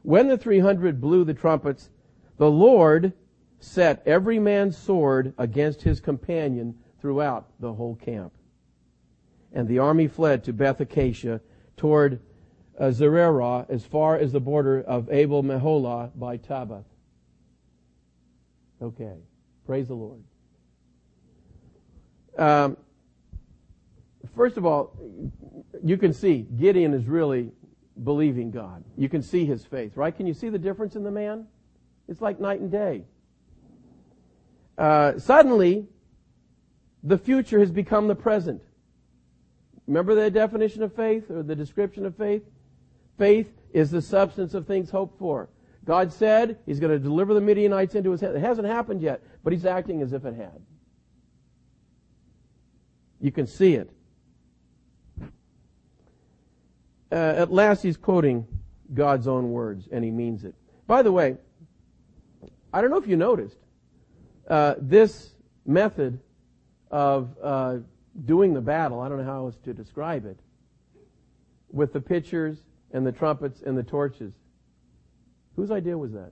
[0.01, 1.89] When the 300 blew the trumpets,
[2.37, 3.13] the Lord
[3.59, 8.33] set every man's sword against his companion throughout the whole camp.
[9.53, 11.41] And the army fled to Beth Acacia
[11.77, 12.19] toward
[12.79, 12.85] uh,
[13.69, 16.83] as far as the border of Abel Meholah by Tabbath.
[18.81, 19.15] Okay.
[19.65, 20.23] Praise the Lord.
[22.37, 22.77] Um,
[24.35, 24.95] first of all,
[25.83, 27.51] you can see Gideon is really
[28.03, 28.83] believing God.
[28.95, 30.15] You can see his faith, right?
[30.15, 31.47] Can you see the difference in the man?
[32.07, 33.03] It's like night and day.
[34.77, 35.87] Uh, suddenly,
[37.03, 38.61] the future has become the present.
[39.87, 42.43] Remember the definition of faith or the description of faith?
[43.17, 45.49] Faith is the substance of things hoped for.
[45.87, 48.35] God said he's going to deliver the Midianites into his hand.
[48.35, 50.61] It hasn't happened yet, but he's acting as if it had.
[53.19, 53.89] You can see it
[57.11, 58.45] uh, at last he's quoting
[58.93, 60.55] God's own words, and he means it.
[60.85, 61.37] By the way,
[62.73, 63.57] I don't know if you noticed,
[64.49, 65.33] uh, this
[65.65, 66.19] method
[66.91, 67.77] of uh,
[68.25, 70.39] doing the battle, I don't know how else to describe it,
[71.69, 72.59] with the pitchers
[72.91, 74.33] and the trumpets and the torches.
[75.57, 76.31] Whose idea was that?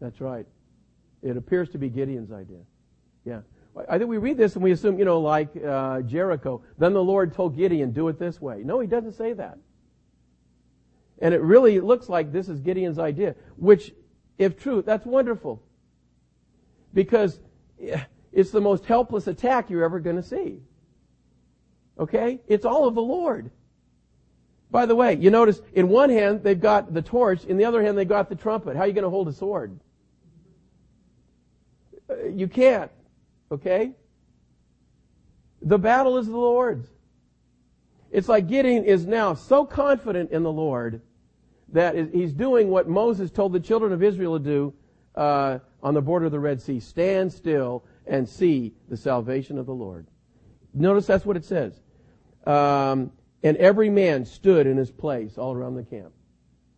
[0.00, 0.46] That's right.
[1.22, 2.60] It appears to be Gideon's idea.
[3.24, 3.40] Yeah.
[3.88, 6.62] I think we read this and we assume, you know, like uh, Jericho.
[6.76, 8.62] Then the Lord told Gideon, do it this way.
[8.62, 9.58] No, he doesn't say that.
[11.20, 13.94] And it really looks like this is Gideon's idea, which,
[14.36, 15.62] if true, that's wonderful.
[16.92, 17.40] Because
[18.30, 20.60] it's the most helpless attack you're ever going to see.
[21.98, 22.40] Okay?
[22.46, 23.50] It's all of the Lord.
[24.74, 27.80] By the way, you notice in one hand they've got the torch, in the other
[27.80, 28.74] hand they've got the trumpet.
[28.74, 29.78] How are you going to hold a sword?
[32.10, 32.90] Uh, you can't.
[33.52, 33.92] Okay?
[35.62, 36.88] The battle is the Lord's.
[38.10, 41.02] It's like Gideon is now so confident in the Lord
[41.68, 44.74] that he's doing what Moses told the children of Israel to do
[45.14, 46.80] uh, on the border of the Red Sea.
[46.80, 50.08] Stand still and see the salvation of the Lord.
[50.72, 51.80] Notice that's what it says.
[52.44, 53.12] Um,
[53.44, 56.12] And every man stood in his place all around the camp.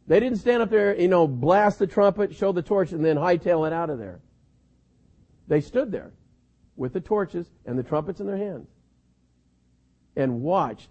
[0.08, 3.16] They didn't stand up there, you know, blast the trumpet, show the torch, and then
[3.16, 4.20] hightail it out of there.
[5.48, 6.12] They stood there
[6.76, 8.68] with the torches and the trumpets in their hands
[10.16, 10.90] and watched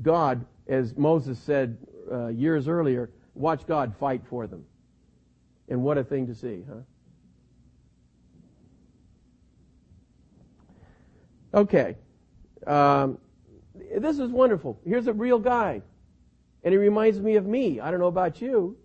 [0.00, 1.76] God, as Moses said
[2.10, 4.64] uh, years earlier, watch God fight for them.
[5.68, 6.80] And what a thing to see, huh?
[11.54, 11.96] Okay.
[12.66, 13.18] Um,
[13.98, 14.78] this is wonderful.
[14.84, 15.82] Here's a real guy.
[16.64, 17.80] And he reminds me of me.
[17.80, 18.76] I don't know about you,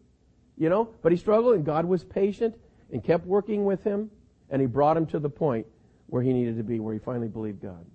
[0.58, 2.56] you know, but he struggled and God was patient
[2.92, 4.10] and kept working with him
[4.50, 5.68] and he brought him to the point
[6.08, 7.86] where he needed to be, where he finally believed God.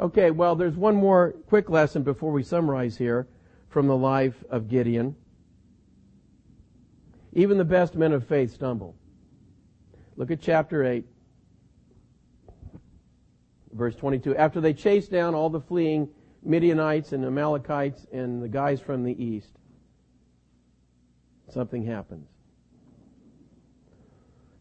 [0.00, 3.28] Okay, well, there's one more quick lesson before we summarize here
[3.68, 5.14] from the life of Gideon.
[7.34, 8.96] Even the best men of faith stumble.
[10.16, 11.04] Look at chapter 8,
[13.72, 14.36] verse 22.
[14.36, 16.08] After they chased down all the fleeing
[16.42, 19.52] Midianites and Amalekites and the guys from the east,
[21.48, 22.28] something happens.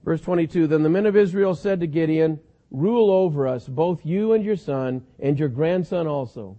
[0.03, 2.39] Verse 22, Then the men of Israel said to Gideon,
[2.71, 6.57] Rule over us, both you and your son, and your grandson also,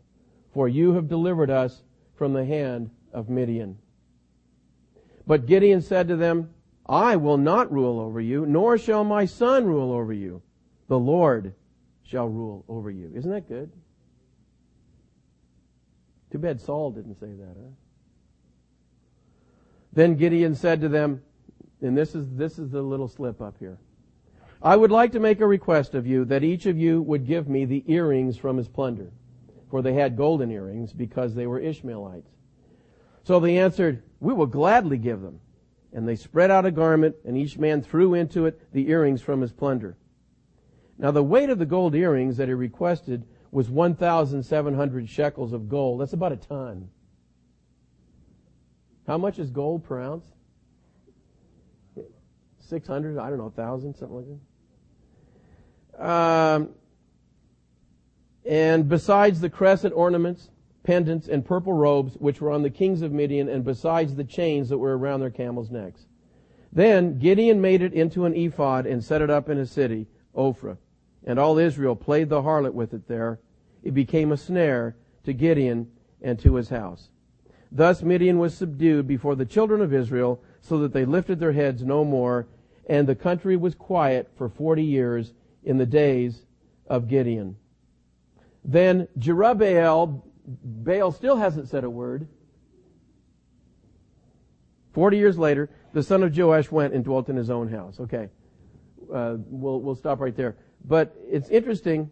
[0.52, 1.82] for you have delivered us
[2.16, 3.78] from the hand of Midian.
[5.26, 6.50] But Gideon said to them,
[6.86, 10.42] I will not rule over you, nor shall my son rule over you.
[10.88, 11.54] The Lord
[12.10, 13.12] shall rule over you.
[13.14, 13.70] Isn't that good?
[16.32, 17.70] Too bad Saul didn't say that, huh?
[19.92, 21.22] Then Gideon said to them,
[21.80, 23.78] and this is, this is the little slip up here.
[24.62, 27.48] I would like to make a request of you that each of you would give
[27.48, 29.12] me the earrings from his plunder.
[29.70, 32.30] For they had golden earrings because they were Ishmaelites.
[33.22, 35.40] So they answered, We will gladly give them.
[35.92, 39.40] And they spread out a garment, and each man threw into it the earrings from
[39.40, 39.96] his plunder.
[41.00, 46.02] Now the weight of the gold earrings that he requested was 1,700 shekels of gold.
[46.02, 46.90] That's about a ton.
[49.06, 50.26] How much is gold per ounce?
[52.58, 54.26] 600, I don't know, 1,000, something like
[55.98, 56.06] that.
[56.06, 56.68] Um,
[58.44, 60.50] and besides the crescent ornaments,
[60.82, 64.68] pendants, and purple robes which were on the kings of Midian, and besides the chains
[64.68, 66.06] that were around their camels' necks.
[66.72, 70.76] Then Gideon made it into an ephod and set it up in a city, Ophrah.
[71.24, 73.40] And all Israel played the harlot with it there.
[73.82, 75.90] It became a snare to Gideon
[76.22, 77.10] and to his house.
[77.72, 81.82] Thus Midian was subdued before the children of Israel, so that they lifted their heads
[81.82, 82.46] no more,
[82.86, 86.42] and the country was quiet for forty years in the days
[86.86, 87.56] of Gideon.
[88.64, 92.26] Then Jerubbaal, Baal still hasn't said a word.
[94.92, 98.00] Forty years later, the son of Joash went and dwelt in his own house.
[98.00, 98.28] Okay,
[99.14, 100.56] uh, we'll we'll stop right there.
[100.84, 102.10] But it's interesting.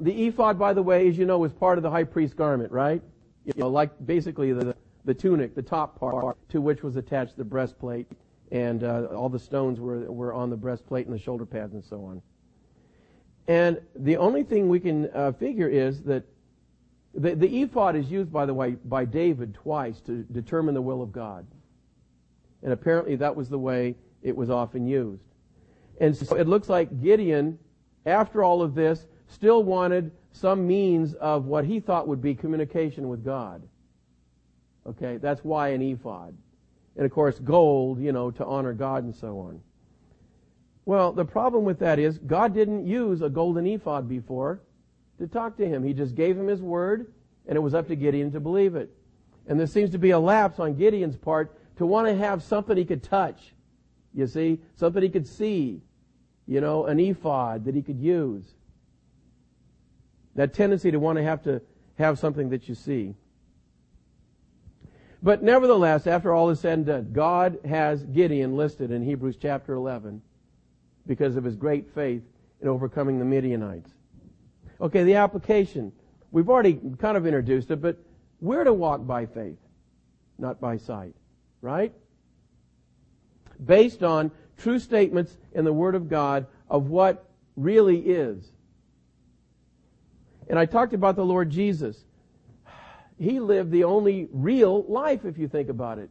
[0.00, 2.72] The ephod, by the way, as you know, was part of the high priest's garment,
[2.72, 3.02] right?
[3.44, 4.74] You know, like basically the
[5.04, 8.08] the tunic, the top part, to which was attached the breastplate,
[8.50, 11.84] and uh, all the stones were were on the breastplate and the shoulder pads and
[11.84, 12.20] so on.
[13.48, 16.24] And the only thing we can uh, figure is that
[17.14, 21.00] the, the ephod is used, by the way, by David twice to determine the will
[21.00, 21.46] of God.
[22.62, 25.22] And apparently that was the way it was often used.
[26.00, 27.58] And so it looks like Gideon,
[28.06, 33.08] after all of this, still wanted some means of what he thought would be communication
[33.08, 33.62] with God.
[34.86, 36.36] Okay, that's why an ephod.
[36.96, 39.60] And of course, gold, you know, to honor God and so on.
[40.84, 44.60] Well, the problem with that is God didn't use a golden ephod before
[45.18, 45.82] to talk to him.
[45.82, 47.12] He just gave him his word,
[47.48, 48.90] and it was up to Gideon to believe it.
[49.48, 52.76] And there seems to be a lapse on Gideon's part to want to have something
[52.76, 53.54] he could touch.
[54.14, 54.60] You see?
[54.76, 55.82] Something he could see.
[56.46, 58.44] You know, an ephod that he could use.
[60.34, 61.62] That tendency to want to have to
[61.98, 63.14] have something that you see.
[65.22, 69.74] But nevertheless, after all is said and done, God has Gideon listed in Hebrews chapter
[69.74, 70.22] 11
[71.06, 72.22] because of his great faith
[72.60, 73.90] in overcoming the Midianites.
[74.80, 75.92] Okay, the application.
[76.30, 77.98] We've already kind of introduced it, but
[78.40, 79.58] we're to walk by faith,
[80.38, 81.14] not by sight,
[81.62, 81.92] right?
[83.64, 88.52] Based on true statements in the Word of God of what really is.
[90.48, 92.04] And I talked about the Lord Jesus.
[93.18, 96.10] He lived the only real life, if you think about it.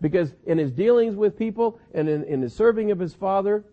[0.00, 3.64] Because in his dealings with people and in, in his serving of his Father,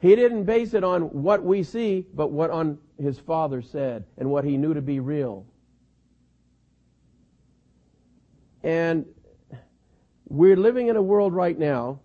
[0.00, 4.30] he didn't base it on what we see, but what on his Father said and
[4.30, 5.46] what he knew to be real.
[8.62, 9.06] And
[10.28, 12.00] we're living in a world right now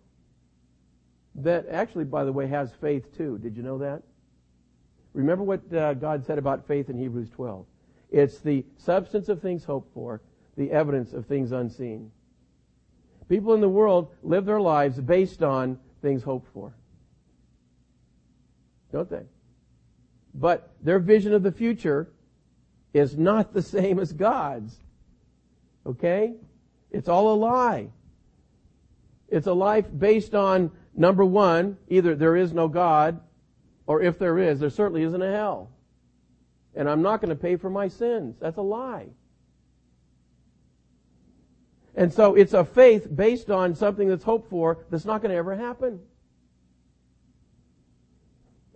[1.37, 3.37] that actually, by the way, has faith too.
[3.37, 4.01] Did you know that?
[5.13, 7.65] Remember what uh, God said about faith in Hebrews 12.
[8.11, 10.21] It's the substance of things hoped for,
[10.55, 12.11] the evidence of things unseen.
[13.29, 16.73] People in the world live their lives based on things hoped for.
[18.91, 19.25] Don't they?
[20.33, 22.09] But their vision of the future
[22.93, 24.75] is not the same as God's.
[25.85, 26.35] Okay?
[26.91, 27.89] It's all a lie.
[29.29, 33.21] It's a life based on, number one, either there is no God,
[33.85, 35.69] or if there is, there certainly isn't a hell.
[36.75, 38.37] And I'm not going to pay for my sins.
[38.39, 39.07] That's a lie.
[41.95, 45.37] And so it's a faith based on something that's hoped for that's not going to
[45.37, 45.99] ever happen.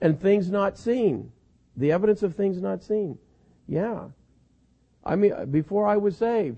[0.02, 1.32] And things not seen.
[1.78, 3.20] The evidence of things not seen.
[3.68, 4.06] Yeah.
[5.06, 6.58] I mean, before I was saved,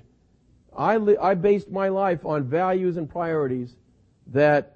[0.75, 3.75] I, li- I based my life on values and priorities
[4.27, 4.72] that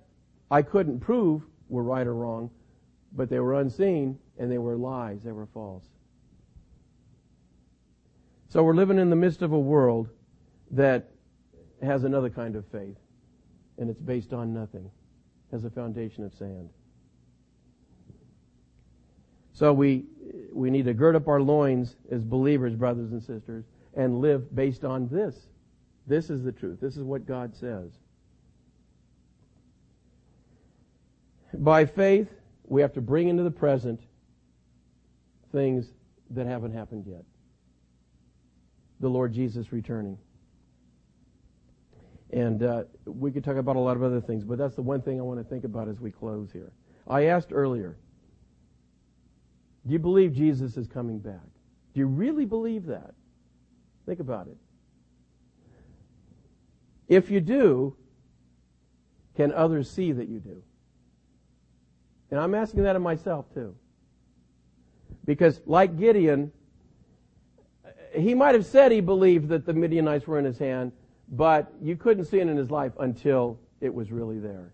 [0.49, 2.49] I couldn't prove were right or wrong,
[3.13, 5.83] but they were unseen and they were lies, they were false.
[8.49, 10.09] So we're living in the midst of a world
[10.71, 11.09] that
[11.81, 12.97] has another kind of faith,
[13.77, 14.89] and it's based on nothing,
[15.51, 16.69] has a foundation of sand.
[19.53, 20.05] So we,
[20.53, 24.85] we need to gird up our loins as believers, brothers and sisters, and live based
[24.85, 25.35] on this.
[26.05, 26.79] This is the truth.
[26.79, 27.91] This is what God says.
[31.58, 32.30] By faith,
[32.66, 34.01] we have to bring into the present
[35.51, 35.88] things
[36.32, 37.24] that haven't happened yet.
[38.99, 40.18] The Lord Jesus returning.
[42.32, 45.01] And uh, we could talk about a lot of other things, but that's the one
[45.01, 46.74] thing I want to think about as we close here.
[47.08, 47.97] I asked earlier,
[49.86, 51.47] do you believe Jesus is coming back?
[51.93, 53.14] Do you really believe that?
[54.05, 54.58] Think about it.
[57.08, 57.95] If you do,
[59.38, 60.62] can others see that you do?
[62.32, 63.75] And I'm asking that of myself too.
[65.25, 66.51] Because like Gideon,
[68.13, 70.91] he might have said he believed that the Midianites were in his hand,
[71.30, 74.73] but you couldn't see it in his life until it was really there.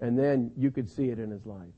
[0.00, 1.74] And then you could see it in his life.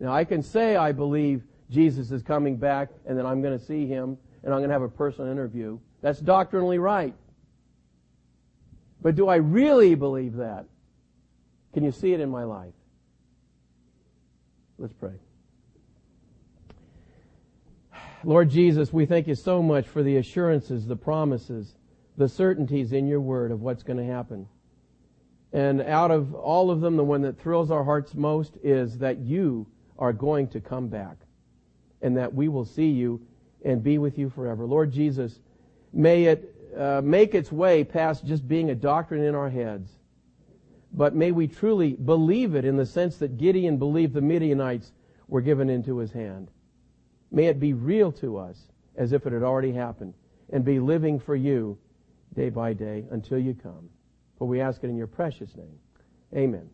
[0.00, 3.64] Now I can say I believe Jesus is coming back and that I'm going to
[3.64, 5.78] see him and I'm going to have a personal interview.
[6.00, 7.14] That's doctrinally right.
[9.02, 10.66] But do I really believe that?
[11.72, 12.72] Can you see it in my life?
[14.78, 15.14] Let's pray.
[18.22, 21.74] Lord Jesus, we thank you so much for the assurances, the promises,
[22.16, 24.46] the certainties in your word of what's going to happen.
[25.52, 29.18] And out of all of them, the one that thrills our hearts most is that
[29.18, 29.66] you
[29.98, 31.16] are going to come back
[32.02, 33.20] and that we will see you
[33.64, 34.64] and be with you forever.
[34.64, 35.40] Lord Jesus,
[35.92, 39.90] may it uh, make its way past just being a doctrine in our heads,
[40.92, 44.92] but may we truly believe it in the sense that Gideon believed the Midianites
[45.28, 46.50] were given into his hand.
[47.30, 50.14] May it be real to us as if it had already happened
[50.50, 51.78] and be living for you
[52.34, 53.90] day by day until you come.
[54.38, 55.78] For we ask it in your precious name.
[56.34, 56.68] Amen.